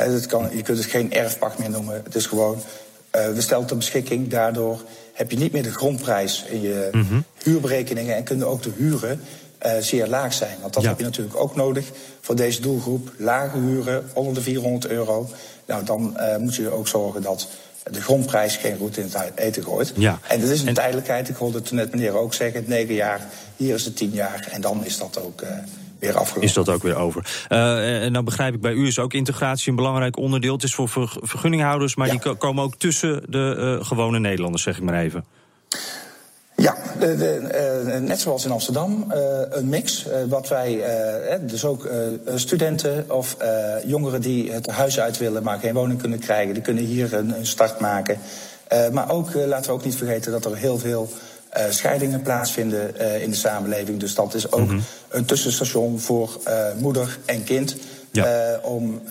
dat 0.06 0.26
kan, 0.26 0.50
je 0.56 0.62
kunt 0.62 0.78
het 0.78 0.88
geen 0.88 1.14
erfpacht 1.14 1.58
meer 1.58 1.70
noemen. 1.70 2.02
Het 2.04 2.16
is 2.16 2.26
gewoon, 2.26 2.56
uh, 2.56 3.28
we 3.34 3.42
stellen 3.42 3.66
ter 3.66 3.78
beschikking. 3.78 4.28
Daardoor 4.28 4.82
heb 5.14 5.32
je 5.32 5.38
niet 5.38 5.52
meer 5.52 5.64
de 5.64 5.72
grondprijs 5.72 6.46
in 6.50 6.62
je 6.62 6.90
mm 6.92 7.08
-hmm. 7.08 7.24
huurberekeningen... 7.44 8.16
en 8.16 8.24
kunnen 8.24 8.48
ook 8.48 8.64
de 8.64 8.72
huren 8.76 9.22
uh, 9.66 9.72
zeer 9.80 10.08
laag 10.08 10.34
zijn. 10.34 10.58
Want 10.62 10.74
dat 10.74 10.84
ja. 10.84 10.90
heb 10.90 10.98
je 10.98 11.04
natuurlijk 11.04 11.36
ook 11.36 11.56
nodig 11.56 11.86
voor 12.22 12.36
deze 12.36 12.62
doelgroep. 12.62 13.12
Lage 13.18 13.58
huren, 13.58 14.10
onder 14.14 14.34
de 14.34 14.42
400 14.42 14.88
euro. 14.88 15.30
Nou, 15.66 15.84
dan 15.84 16.18
uh, 16.18 16.38
moet 16.38 16.56
je 16.56 16.70
ook 16.70 16.88
zorgen 16.88 17.22
dat 17.22 17.48
de 17.92 18.02
grondprijs 18.02 18.56
geen 18.56 18.78
roet 18.78 18.98
in 18.98 19.10
het 19.12 19.32
eten 19.36 19.64
gooit. 19.64 19.94
Ja. 19.96 20.20
En 20.28 20.42
dat 20.42 20.50
is 20.50 20.62
een 20.62 20.68
en... 20.68 20.74
tijdelijkheid. 20.74 21.30
Ik 21.30 21.36
hoorde 21.36 21.58
het 21.58 21.72
net 21.72 21.92
meneer 21.92 22.18
ook 22.18 22.34
zeggen, 22.34 22.64
negen 22.68 22.94
jaar, 22.94 23.28
hier 23.56 23.76
is 23.76 23.86
het 23.86 23.96
tien 23.96 24.12
jaar. 24.12 24.48
En 24.52 24.62
dan 24.62 24.86
is 24.86 24.98
dat 24.98 25.22
ook 25.22 25.44
weer 26.00 26.18
afgerond. 26.18 26.46
Is 26.46 26.54
dat 26.54 26.70
ook 26.70 26.84
weer 26.84 26.96
over. 26.96 27.46
Uh, 27.50 28.04
en 28.04 28.12
nou 28.12 28.26
begrijp 28.26 28.54
ik, 28.54 28.62
bij 28.62 28.74
u 28.74 28.88
is 28.88 29.00
ook 29.00 29.14
integratie 29.14 29.70
een 29.70 29.76
belangrijk 29.76 30.18
onderdeel. 30.18 30.54
Het 30.54 30.64
is 30.64 30.76
voor 30.76 30.90
vergunninghouders, 31.22 31.96
maar 31.96 32.08
ja. 32.08 32.18
die 32.18 32.36
komen 32.36 32.64
ook 32.64 32.76
tussen 32.76 33.24
de 33.28 33.78
uh, 33.80 33.86
gewone 33.86 34.20
Nederlanders, 34.20 34.64
zeg 34.64 34.78
ik 34.78 34.84
maar 34.84 35.00
even. 35.00 35.26
Ja, 36.56 36.76
de, 37.00 37.16
de, 37.18 37.86
uh, 37.86 38.08
net 38.08 38.20
zoals 38.20 38.46
in 38.46 38.52
Amsterdam, 38.52 39.06
uh, 39.12 39.18
een 39.50 39.70
mix. 39.70 40.06
Uh, 40.08 40.14
wat 40.28 40.48
wij, 40.48 40.84
dus 41.42 41.66
ook 41.66 41.90
studenten 42.36 43.06
of 43.08 43.38
jongeren 43.86 44.22
die 44.22 44.52
het 44.52 44.68
huis 44.68 45.00
uit 45.00 45.18
willen, 45.18 45.44
maar 45.44 45.60
geen 45.60 45.74
woning 45.74 46.00
kunnen 46.02 46.20
krijgen, 46.20 46.54
die 46.54 46.64
kunnen 46.64 46.84
hier 46.84 47.14
een, 47.14 47.38
een 47.38 47.46
start 47.46 47.80
maken. 47.80 48.18
maar 48.92 49.12
ook, 49.12 49.34
laten 49.34 49.70
we 49.70 49.78
ook 49.78 49.86
niet 49.86 49.96
vergeten 49.96 50.32
dat 50.32 50.46
er 50.46 50.56
heel 50.56 50.78
veel 50.78 51.10
uh, 51.58 51.64
scheidingen 51.70 52.22
plaatsvinden 52.22 52.94
uh, 53.02 53.22
in 53.22 53.30
de 53.30 53.36
samenleving. 53.36 54.00
Dus 54.00 54.16
dat 54.16 54.34
is 54.34 54.52
ook 54.52 54.60
mm 54.60 54.68
-hmm. 54.68 54.84
een 55.10 55.26
tussenstation 55.26 56.00
voor 56.00 56.40
uh, 56.48 56.66
moeder 56.78 57.18
en 57.26 57.44
kind 57.44 57.76
ja. 58.12 58.60
om 58.64 59.02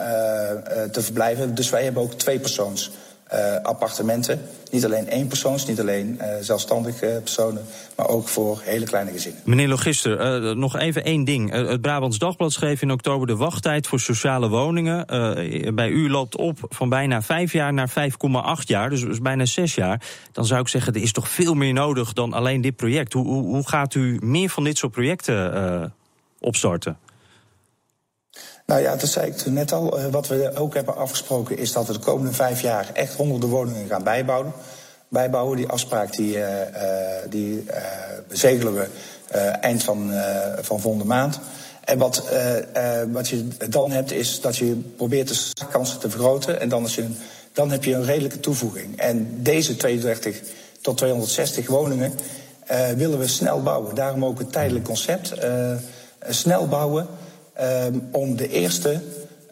te 0.92 1.02
verblijven. 1.02 1.54
Dus 1.54 1.70
wij 1.70 1.84
hebben 1.84 2.02
ook 2.02 2.14
twee 2.14 2.38
persoons 2.38 2.90
uh, 3.32 3.56
appartementen. 3.62 4.40
Niet 4.70 4.84
alleen 4.84 5.08
één 5.08 5.26
persoons, 5.26 5.66
niet 5.66 5.80
alleen 5.80 6.18
uh, 6.20 6.26
zelfstandige 6.40 7.20
personen, 7.22 7.64
maar 7.96 8.08
ook 8.08 8.28
voor 8.28 8.60
hele 8.64 8.84
kleine 8.84 9.10
gezinnen. 9.10 9.40
Meneer 9.44 9.68
Logister, 9.68 10.56
nog 10.56 10.76
even 10.78 11.04
één 11.04 11.24
ding. 11.24 11.50
het 11.50 11.80
Brabants 11.80 12.18
Dagblad 12.18 12.52
schreef 12.52 12.82
in 12.82 12.90
oktober 12.90 13.26
de 13.26 13.36
wachttijd 13.36 13.86
voor 13.86 14.00
sociale 14.00 14.48
woningen. 14.48 15.06
bij 15.74 15.88
u 15.88 16.10
loopt 16.10 16.36
op 16.36 16.58
van 16.68 16.88
bijna 16.88 17.22
vijf 17.22 17.52
jaar 17.52 17.72
naar 17.72 17.90
5,8 17.90 17.94
jaar, 18.64 18.90
dus, 18.90 19.00
dus 19.00 19.20
bijna 19.20 19.44
zes 19.44 19.74
jaar. 19.74 20.02
Dan 20.32 20.44
zou 20.44 20.60
ik 20.60 20.68
zeggen, 20.68 20.94
er 20.94 21.02
is 21.02 21.12
toch 21.12 21.28
veel 21.28 21.54
meer 21.54 21.72
nodig 21.72 22.12
dan 22.12 22.32
alleen 22.32 22.60
dit 22.60 22.76
project. 22.76 23.12
Hoe, 23.12 23.26
hoe, 23.26 23.44
hoe 23.44 23.68
gaat 23.68 23.94
u 23.94 24.18
meer 24.22 24.48
van 24.48 24.64
dit 24.64 24.78
soort 24.78 24.92
projecten 24.92 25.94
opstarten? 26.40 26.98
Nou 28.68 28.80
ja, 28.80 28.96
dat 28.96 29.08
zei 29.08 29.26
ik 29.26 29.46
net 29.46 29.72
al. 29.72 29.98
Uh, 29.98 30.06
wat 30.06 30.26
we 30.26 30.50
ook 30.54 30.74
hebben 30.74 30.96
afgesproken 30.96 31.58
is 31.58 31.72
dat 31.72 31.86
we 31.86 31.92
de 31.92 31.98
komende 31.98 32.32
vijf 32.32 32.60
jaar 32.60 32.90
echt 32.92 33.14
honderden 33.14 33.48
woningen 33.48 33.88
gaan 33.88 34.02
bijbouwen. 34.02 34.52
bijbouwen. 35.08 35.56
Die 35.56 35.68
afspraak 35.68 36.16
die, 36.16 36.36
uh, 36.36 36.46
die 37.28 37.64
bezegelen 38.28 38.74
we 38.74 38.86
eind 39.60 39.82
van, 39.82 40.12
van 40.60 40.80
volgende 40.80 41.04
maand. 41.04 41.40
En 41.84 41.98
wat, 41.98 42.22
wat 43.12 43.28
je 43.28 43.48
dan 43.68 43.90
hebt 43.90 44.12
is 44.12 44.40
dat 44.40 44.56
je 44.56 44.74
probeert 44.96 45.28
de 45.28 45.66
kansen 45.70 45.98
te 45.98 46.10
vergroten. 46.10 46.60
En 46.60 46.68
dan, 46.68 46.84
is 46.84 46.96
een, 46.96 47.16
dan 47.52 47.70
heb 47.70 47.84
je 47.84 47.94
een 47.94 48.04
redelijke 48.04 48.40
toevoeging. 48.40 48.98
En 48.98 49.42
deze 49.42 49.76
32 49.76 50.40
tot 50.80 50.96
260 50.96 51.66
woningen 51.66 52.12
willen 52.96 53.18
we 53.18 53.28
snel 53.28 53.62
bouwen. 53.62 53.94
Daarom 53.94 54.24
ook 54.24 54.38
het 54.38 54.52
tijdelijk 54.52 54.84
concept. 54.84 55.34
snel 56.28 56.66
bouwen 56.68 57.06
om 58.12 58.36
de 58.36 58.48
eerste 58.48 59.00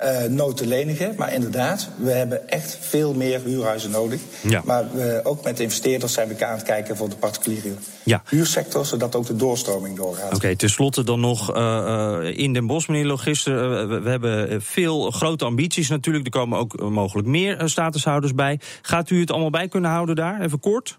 uh, 0.02 0.24
nood 0.24 0.56
te 0.56 0.66
lenigen. 0.66 1.14
Maar 1.16 1.32
inderdaad, 1.32 1.88
we 1.96 2.10
hebben 2.10 2.48
echt 2.48 2.78
veel 2.80 3.14
meer 3.14 3.40
huurhuizen 3.44 3.90
nodig. 3.90 4.20
Ja. 4.40 4.62
Maar 4.64 4.84
we, 4.92 5.20
ook 5.24 5.44
met 5.44 5.60
investeerders 5.60 6.12
zijn 6.12 6.28
we 6.28 6.46
aan 6.46 6.56
het 6.56 6.62
kijken 6.62 6.96
voor 6.96 7.08
de 7.08 7.16
particuliere 7.16 7.72
ja. 8.02 8.22
huursector, 8.28 8.86
zodat 8.86 9.14
ook 9.14 9.26
de 9.26 9.36
doorstroming 9.36 9.96
doorgaat. 9.96 10.26
Oké, 10.26 10.34
okay, 10.34 10.56
tenslotte 10.56 11.04
dan 11.04 11.20
nog 11.20 11.56
uh, 11.56 12.18
in 12.34 12.52
Den 12.52 12.66
Bosch, 12.66 12.88
meneer 12.88 13.06
Logister. 13.06 13.88
we, 13.88 14.00
we, 14.00 14.10
hebben 14.10 14.62
veel 14.62 15.10
grote 15.10 15.44
ambities 15.44 15.88
natuurlijk. 15.88 16.24
Er 16.24 16.30
komen 16.30 16.58
ook 16.58 16.90
mogelijk 16.90 17.28
meer 17.28 17.62
statushouders 17.64 18.34
bij. 18.34 18.60
Gaat 18.82 19.10
u 19.10 19.20
het 19.20 19.30
allemaal 19.30 19.50
bij 19.50 19.68
kunnen 19.68 19.90
houden 19.90 20.16
daar? 20.16 20.40
Even 20.40 20.60
kort. 20.60 20.98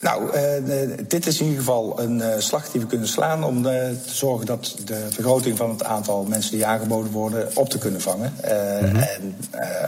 Nou, 0.00 0.36
uh, 0.36 0.96
dit 1.08 1.26
is 1.26 1.40
in 1.40 1.44
ieder 1.44 1.60
geval 1.60 2.00
een 2.00 2.18
uh, 2.18 2.34
slag 2.38 2.70
die 2.70 2.80
we 2.80 2.86
kunnen 2.86 3.08
slaan 3.08 3.44
om 3.44 3.56
uh, 3.56 3.62
te 3.62 4.14
zorgen 4.14 4.46
dat 4.46 4.76
de 4.84 5.06
vergroting 5.10 5.56
van 5.56 5.70
het 5.70 5.84
aantal 5.84 6.24
mensen 6.24 6.52
die 6.52 6.66
aangeboden 6.66 7.12
worden 7.12 7.56
op 7.56 7.68
te 7.68 7.78
kunnen 7.78 8.00
vangen. 8.00 8.32
Mm 8.42 8.88
-hmm. 8.88 8.96
En 8.96 9.36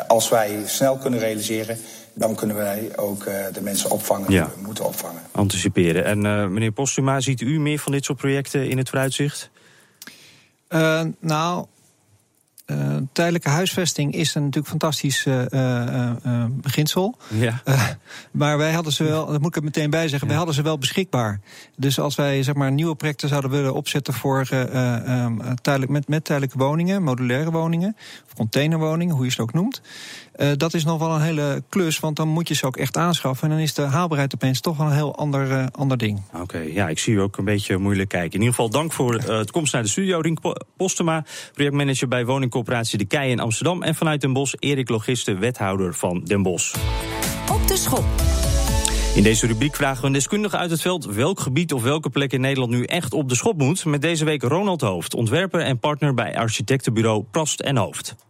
als 0.08 0.28
wij 0.28 0.62
snel 0.66 0.96
kunnen 0.96 1.20
realiseren, 1.20 1.78
dan 2.14 2.34
kunnen 2.34 2.56
wij 2.56 2.90
ook 2.96 3.24
de 3.52 3.60
mensen 3.60 3.90
opvangen 3.90 4.32
ja. 4.32 4.44
die 4.44 4.54
we 4.54 4.66
moeten 4.66 4.84
opvangen. 4.84 5.22
Anticiperen. 5.32 6.04
En 6.04 6.52
meneer 6.52 6.72
Postuma, 6.72 7.20
ziet 7.20 7.40
u 7.40 7.60
meer 7.60 7.78
van 7.78 7.92
dit 7.92 8.04
soort 8.04 8.18
projecten 8.18 8.68
in 8.68 8.78
het 8.78 8.88
vooruitzicht? 8.88 9.50
nou, 11.20 11.66
uh, 12.66 12.96
tijdelijke 13.12 13.48
huisvesting 13.48 14.14
is 14.14 14.34
een 14.34 14.42
natuurlijk 14.42 14.68
fantastisch 14.68 15.24
uh, 15.24 15.42
uh, 15.50 16.44
beginsel. 16.50 17.16
Ja. 17.28 17.62
maar 18.30 18.58
wij 18.58 18.72
hadden 18.72 18.92
ze 18.92 19.04
wel, 19.04 19.26
dat 19.26 19.40
moet 19.40 19.48
ik 19.48 19.56
er 19.56 19.64
meteen 19.64 19.90
bij 19.90 20.08
zeggen, 20.08 20.28
wij 20.28 20.36
hadden 20.36 20.54
ze 20.54 20.62
wel 20.62 20.78
beschikbaar. 20.78 21.40
Dus 21.76 21.98
als 21.98 22.14
wij 22.14 22.42
zeg 22.42 22.54
maar 22.54 22.72
nieuwe 22.72 22.94
projecten 22.94 23.28
zouden 23.28 23.50
willen 23.50 23.74
opzetten 23.74 24.14
voor 24.14 24.48
um, 24.50 25.40
tijdelijk, 25.62 25.92
met, 25.92 26.08
met 26.08 26.24
tijdelijke 26.24 26.58
woningen, 26.58 27.02
modulaire 27.02 27.50
woningen, 27.50 27.96
of 28.26 28.34
containerwoningen, 28.34 29.14
hoe 29.14 29.24
je 29.24 29.30
ze 29.30 29.42
ook 29.42 29.52
noemt. 29.52 29.80
Uh, 30.36 30.48
dat 30.56 30.74
is 30.74 30.84
nog 30.84 30.98
wel 30.98 31.14
een 31.14 31.20
hele 31.20 31.62
klus, 31.68 32.00
want 32.00 32.16
dan 32.16 32.28
moet 32.28 32.48
je 32.48 32.54
ze 32.54 32.66
ook 32.66 32.76
echt 32.76 32.96
aanschaffen. 32.96 33.48
En 33.48 33.54
dan 33.54 33.62
is 33.62 33.74
de 33.74 33.82
haalbaarheid 33.82 34.34
opeens 34.34 34.60
toch 34.60 34.76
wel 34.76 34.86
een 34.86 34.92
heel 34.92 35.16
ander, 35.16 35.50
uh, 35.50 35.66
ander 35.72 35.98
ding. 35.98 36.22
Oké, 36.32 36.58
ja, 36.58 36.88
ik 36.88 36.98
zie 36.98 37.14
u 37.14 37.20
ook 37.20 37.36
een 37.36 37.44
beetje 37.44 37.76
moeilijk 37.76 38.08
kijken. 38.08 38.32
In 38.32 38.38
ieder 38.38 38.54
geval 38.54 38.70
dank 38.70 38.92
voor 38.92 39.14
uh, 39.14 39.38
het 39.38 39.50
komst 39.50 39.72
naar 39.72 39.82
de 39.82 39.88
studio. 39.88 40.20
Rink 40.20 40.38
Postema, 40.76 41.24
projectmanager 41.52 42.08
bij 42.08 42.24
woningcorporatie 42.24 42.98
De 42.98 43.04
Kei 43.04 43.30
in 43.30 43.40
Amsterdam. 43.40 43.82
En 43.82 43.94
vanuit 43.94 44.20
Den 44.20 44.32
Bosch, 44.32 44.54
Erik 44.58 44.88
Logiste, 44.88 45.34
wethouder 45.34 45.94
van 45.94 46.24
Den 46.24 46.42
Bosch. 46.42 46.74
Op 47.52 47.68
de 47.68 47.76
schop. 47.76 48.04
In 49.14 49.22
deze 49.22 49.46
rubriek 49.46 49.76
vragen 49.76 50.00
we 50.00 50.06
een 50.06 50.12
deskundige 50.12 50.56
uit 50.56 50.70
het 50.70 50.80
veld 50.80 51.04
welk 51.04 51.40
gebied 51.40 51.72
of 51.72 51.82
welke 51.82 52.10
plek 52.10 52.32
in 52.32 52.40
Nederland 52.40 52.70
nu 52.70 52.84
echt 52.84 53.12
op 53.12 53.28
de 53.28 53.34
schop 53.34 53.58
moet. 53.58 53.84
Met 53.84 54.02
deze 54.02 54.24
week 54.24 54.42
Ronald 54.42 54.80
Hoofd, 54.80 55.14
ontwerper 55.14 55.60
en 55.60 55.78
partner 55.78 56.14
bij 56.14 56.36
architectenbureau 56.36 57.24
Prost 57.30 57.60
en 57.60 57.76
Hoofd. 57.76 58.25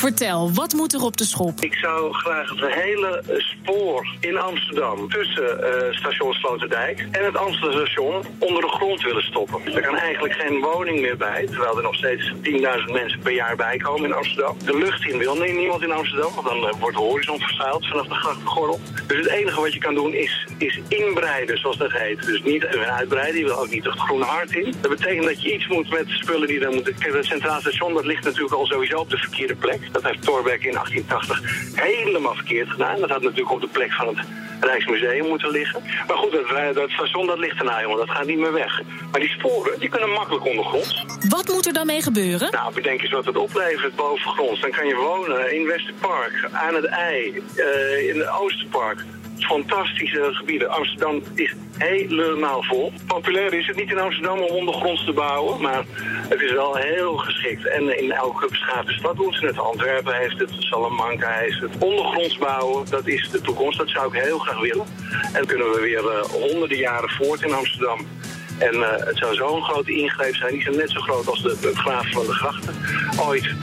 Vertel, 0.00 0.52
wat 0.52 0.72
moet 0.72 0.94
er 0.94 1.02
op 1.02 1.16
de 1.16 1.24
schop? 1.24 1.60
Ik 1.60 1.74
zou 1.74 2.12
graag 2.12 2.50
het 2.50 2.74
hele 2.74 3.22
spoor 3.26 4.16
in 4.20 4.38
Amsterdam 4.38 5.08
tussen 5.08 5.60
uh, 5.60 5.92
station 5.96 6.32
Sloterdijk 6.32 7.08
en 7.10 7.24
het 7.24 7.36
Amsterdam 7.36 7.86
station 7.86 8.24
onder 8.38 8.62
de 8.62 8.68
grond 8.68 9.02
willen 9.02 9.22
stoppen. 9.22 9.74
Er 9.74 9.82
kan 9.82 9.96
eigenlijk 9.96 10.34
geen 10.34 10.60
woning 10.60 11.00
meer 11.00 11.16
bij, 11.16 11.46
terwijl 11.46 11.76
er 11.76 11.82
nog 11.82 11.94
steeds 11.94 12.32
10.000 12.42 12.92
mensen 12.92 13.20
per 13.22 13.32
jaar 13.32 13.56
bij 13.56 13.76
komen 13.76 14.04
in 14.04 14.14
Amsterdam. 14.14 14.56
De 14.64 14.76
lucht 14.76 15.04
in 15.04 15.18
wil 15.18 15.36
nee, 15.36 15.52
niemand 15.52 15.82
in 15.82 15.92
Amsterdam, 15.92 16.34
want 16.34 16.46
dan 16.46 16.64
uh, 16.64 16.72
wordt 16.80 16.96
de 16.96 17.02
horizon 17.02 17.38
verzeild 17.38 17.86
vanaf 17.86 18.06
de 18.06 18.14
grachtengordel. 18.14 18.80
Dus 19.06 19.18
het 19.18 19.28
enige 19.28 19.60
wat 19.60 19.72
je 19.72 19.80
kan 19.80 19.94
doen 19.94 20.14
is, 20.14 20.46
is 20.58 20.80
inbreiden, 20.88 21.58
zoals 21.58 21.76
dat 21.76 21.92
heet. 21.92 22.26
Dus 22.26 22.42
niet 22.42 22.64
uitbreiden, 22.66 23.40
je 23.40 23.46
wil 23.46 23.58
ook 23.58 23.70
niet 23.70 23.84
het 23.84 23.98
groene 23.98 24.24
hart 24.24 24.52
in. 24.52 24.74
Dat 24.80 24.90
betekent 24.90 25.24
dat 25.24 25.42
je 25.42 25.54
iets 25.54 25.66
moet 25.66 25.90
met 25.90 26.08
spullen 26.08 26.48
die 26.48 26.58
dan 26.58 26.74
moeten... 26.74 26.94
Het 26.98 27.24
Centraal 27.24 27.60
Station 27.60 27.94
dat 27.94 28.04
ligt 28.04 28.24
natuurlijk 28.24 28.54
al 28.54 28.66
sowieso 28.66 28.98
op 28.98 29.10
de 29.10 29.16
verkeerde 29.16 29.54
plek. 29.54 29.89
Dat 29.92 30.02
heeft 30.02 30.22
Torbeck 30.22 30.64
in 30.64 30.72
1880 30.72 31.40
helemaal 31.74 32.34
verkeerd 32.34 32.70
gedaan. 32.70 33.00
Dat 33.00 33.10
had 33.10 33.22
natuurlijk 33.22 33.50
op 33.50 33.60
de 33.60 33.68
plek 33.68 33.92
van 33.92 34.06
het 34.06 34.18
Rijksmuseum 34.60 35.26
moeten 35.28 35.50
liggen. 35.50 35.82
Maar 36.06 36.16
goed, 36.16 36.32
dat, 36.32 36.74
dat 36.74 36.90
station 36.90 37.26
dat 37.26 37.38
ligt 37.38 37.58
erna, 37.58 37.82
jongen. 37.82 37.98
Dat 37.98 38.10
gaat 38.10 38.26
niet 38.26 38.38
meer 38.38 38.52
weg. 38.52 38.82
Maar 39.10 39.20
die 39.20 39.28
sporen, 39.28 39.78
die 39.78 39.88
kunnen 39.88 40.10
makkelijk 40.10 40.44
ondergronds. 40.44 41.04
Wat 41.28 41.48
moet 41.48 41.66
er 41.66 41.72
dan 41.72 41.86
mee 41.86 42.02
gebeuren? 42.02 42.50
Nou, 42.50 42.74
bedenk 42.74 43.02
eens 43.02 43.10
wat 43.10 43.24
het 43.24 43.36
oplevert 43.36 43.96
bovengronds. 43.96 44.60
Dan 44.60 44.70
kan 44.70 44.86
je 44.86 44.94
wonen 44.94 45.54
in 45.54 45.66
Westerpark, 45.66 46.48
aan 46.52 46.74
het 46.74 46.84
IJ, 46.84 47.42
uh, 47.56 48.08
in 48.08 48.18
het 48.18 48.28
Oosterpark 48.28 49.04
fantastische 49.44 50.28
gebieden. 50.32 50.70
Amsterdam 50.70 51.22
is 51.34 51.54
helemaal 51.78 52.62
vol. 52.62 52.92
Populair 53.06 53.52
is 53.52 53.66
het 53.66 53.76
niet 53.76 53.90
in 53.90 53.98
Amsterdam 53.98 54.38
om 54.38 54.56
ondergronds 54.56 55.04
te 55.04 55.12
bouwen, 55.12 55.60
maar 55.60 55.84
het 56.28 56.40
is 56.40 56.52
wel 56.52 56.76
heel 56.76 57.16
geschikt. 57.16 57.66
En 57.66 57.98
in 57.98 58.12
elke 58.12 58.46
beschaafde 58.48 58.92
stad 58.92 59.16
doen 59.16 59.32
ze 59.32 59.46
het. 59.46 59.58
Antwerpen 59.58 60.14
heeft 60.14 60.38
het, 60.38 60.50
Salamanca 60.58 61.30
heeft 61.30 61.60
het. 61.60 61.78
Ondergronds 61.78 62.38
bouwen, 62.38 62.90
dat 62.90 63.06
is 63.06 63.30
de 63.30 63.40
toekomst. 63.40 63.78
Dat 63.78 63.88
zou 63.88 64.16
ik 64.16 64.22
heel 64.22 64.38
graag 64.38 64.60
willen. 64.60 64.86
En 65.32 65.46
kunnen 65.46 65.70
we 65.70 65.80
weer 65.80 66.04
uh, 66.04 66.22
honderden 66.22 66.78
jaren 66.78 67.10
voort 67.10 67.42
in 67.42 67.52
Amsterdam. 67.52 67.98
En 68.58 68.74
uh, 68.74 68.88
het 68.96 69.16
zou 69.16 69.34
zo'n 69.34 69.62
grote 69.62 69.92
ingreep 69.92 70.34
zijn. 70.34 70.52
Die 70.52 70.62
zijn 70.62 70.76
net 70.76 70.90
zo 70.90 71.00
groot 71.00 71.28
als 71.28 71.42
de, 71.42 71.56
het 71.60 71.78
graven 71.78 72.10
van 72.10 72.26
de 72.26 72.32
grachten 72.32 72.74
ooit. 73.18 73.54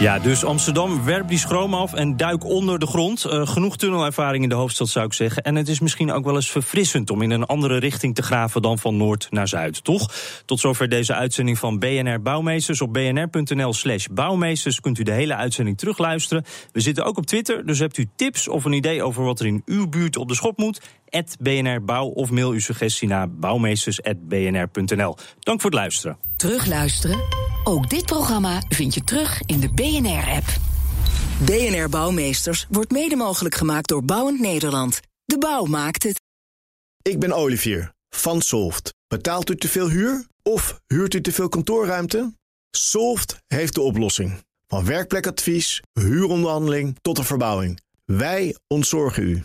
Ja, 0.00 0.18
dus 0.18 0.44
Amsterdam, 0.44 1.04
werp 1.04 1.28
die 1.28 1.38
schroom 1.38 1.74
af 1.74 1.94
en 1.94 2.16
duik 2.16 2.44
onder 2.44 2.78
de 2.78 2.86
grond. 2.86 3.24
Uh, 3.26 3.46
genoeg 3.46 3.76
tunnelervaring 3.76 4.42
in 4.42 4.48
de 4.48 4.54
hoofdstad 4.54 4.88
zou 4.88 5.06
ik 5.06 5.12
zeggen. 5.12 5.42
En 5.42 5.54
het 5.54 5.68
is 5.68 5.80
misschien 5.80 6.12
ook 6.12 6.24
wel 6.24 6.34
eens 6.34 6.50
verfrissend 6.50 7.10
om 7.10 7.22
in 7.22 7.30
een 7.30 7.46
andere 7.46 7.78
richting 7.78 8.14
te 8.14 8.22
graven 8.22 8.62
dan 8.62 8.78
van 8.78 8.96
noord 8.96 9.26
naar 9.30 9.48
zuid, 9.48 9.84
toch? 9.84 10.12
Tot 10.44 10.60
zover 10.60 10.88
deze 10.88 11.14
uitzending 11.14 11.58
van 11.58 11.78
BNR 11.78 12.22
Bouwmeesters. 12.22 12.80
Op 12.80 12.92
bnr.nl 12.92 13.72
slash 13.72 14.06
bouwmeesters 14.10 14.80
kunt 14.80 14.98
u 14.98 15.02
de 15.02 15.12
hele 15.12 15.34
uitzending 15.34 15.78
terugluisteren. 15.78 16.44
We 16.72 16.80
zitten 16.80 17.04
ook 17.04 17.16
op 17.16 17.26
Twitter, 17.26 17.66
dus 17.66 17.78
hebt 17.78 17.98
u 17.98 18.08
tips 18.16 18.48
of 18.48 18.64
een 18.64 18.72
idee 18.72 19.02
over 19.02 19.24
wat 19.24 19.40
er 19.40 19.46
in 19.46 19.62
uw 19.64 19.88
buurt 19.88 20.16
op 20.16 20.28
de 20.28 20.34
schop 20.34 20.58
moet? 20.58 20.80
BNR 21.38 21.84
Bouw 21.84 22.06
of 22.06 22.30
mail 22.30 22.50
uw 22.50 22.60
suggestie 22.60 23.08
naar 23.08 23.30
bouwmeesters.bnr.nl. 23.30 25.16
Dank 25.38 25.60
voor 25.60 25.70
het 25.70 25.78
luisteren. 25.78 26.18
Terugluisteren? 26.36 27.20
Ook 27.64 27.90
dit 27.90 28.06
programma 28.06 28.62
vind 28.68 28.94
je 28.94 29.04
terug 29.04 29.42
in 29.46 29.60
de 29.60 29.72
BNR-app. 29.72 30.46
BNR 31.44 31.88
Bouwmeesters 31.88 32.66
wordt 32.70 32.90
mede 32.90 33.16
mogelijk 33.16 33.54
gemaakt 33.54 33.88
door 33.88 34.04
Bouwend 34.04 34.40
Nederland. 34.40 35.00
De 35.24 35.38
bouw 35.38 35.64
maakt 35.64 36.02
het. 36.02 36.20
Ik 37.02 37.20
ben 37.20 37.32
Olivier 37.32 37.92
van 38.08 38.40
Solft. 38.40 38.94
Betaalt 39.08 39.50
u 39.50 39.56
te 39.56 39.68
veel 39.68 39.88
huur 39.88 40.26
of 40.42 40.80
huurt 40.86 41.14
u 41.14 41.20
te 41.20 41.32
veel 41.32 41.48
kantoorruimte? 41.48 42.32
Solft 42.70 43.36
heeft 43.46 43.74
de 43.74 43.80
oplossing. 43.80 44.44
Van 44.66 44.84
werkplekadvies, 44.84 45.82
huuronderhandeling 45.92 46.96
tot 47.00 47.16
de 47.16 47.24
verbouwing. 47.24 47.80
Wij 48.04 48.56
ontzorgen 48.66 49.22
u. 49.22 49.44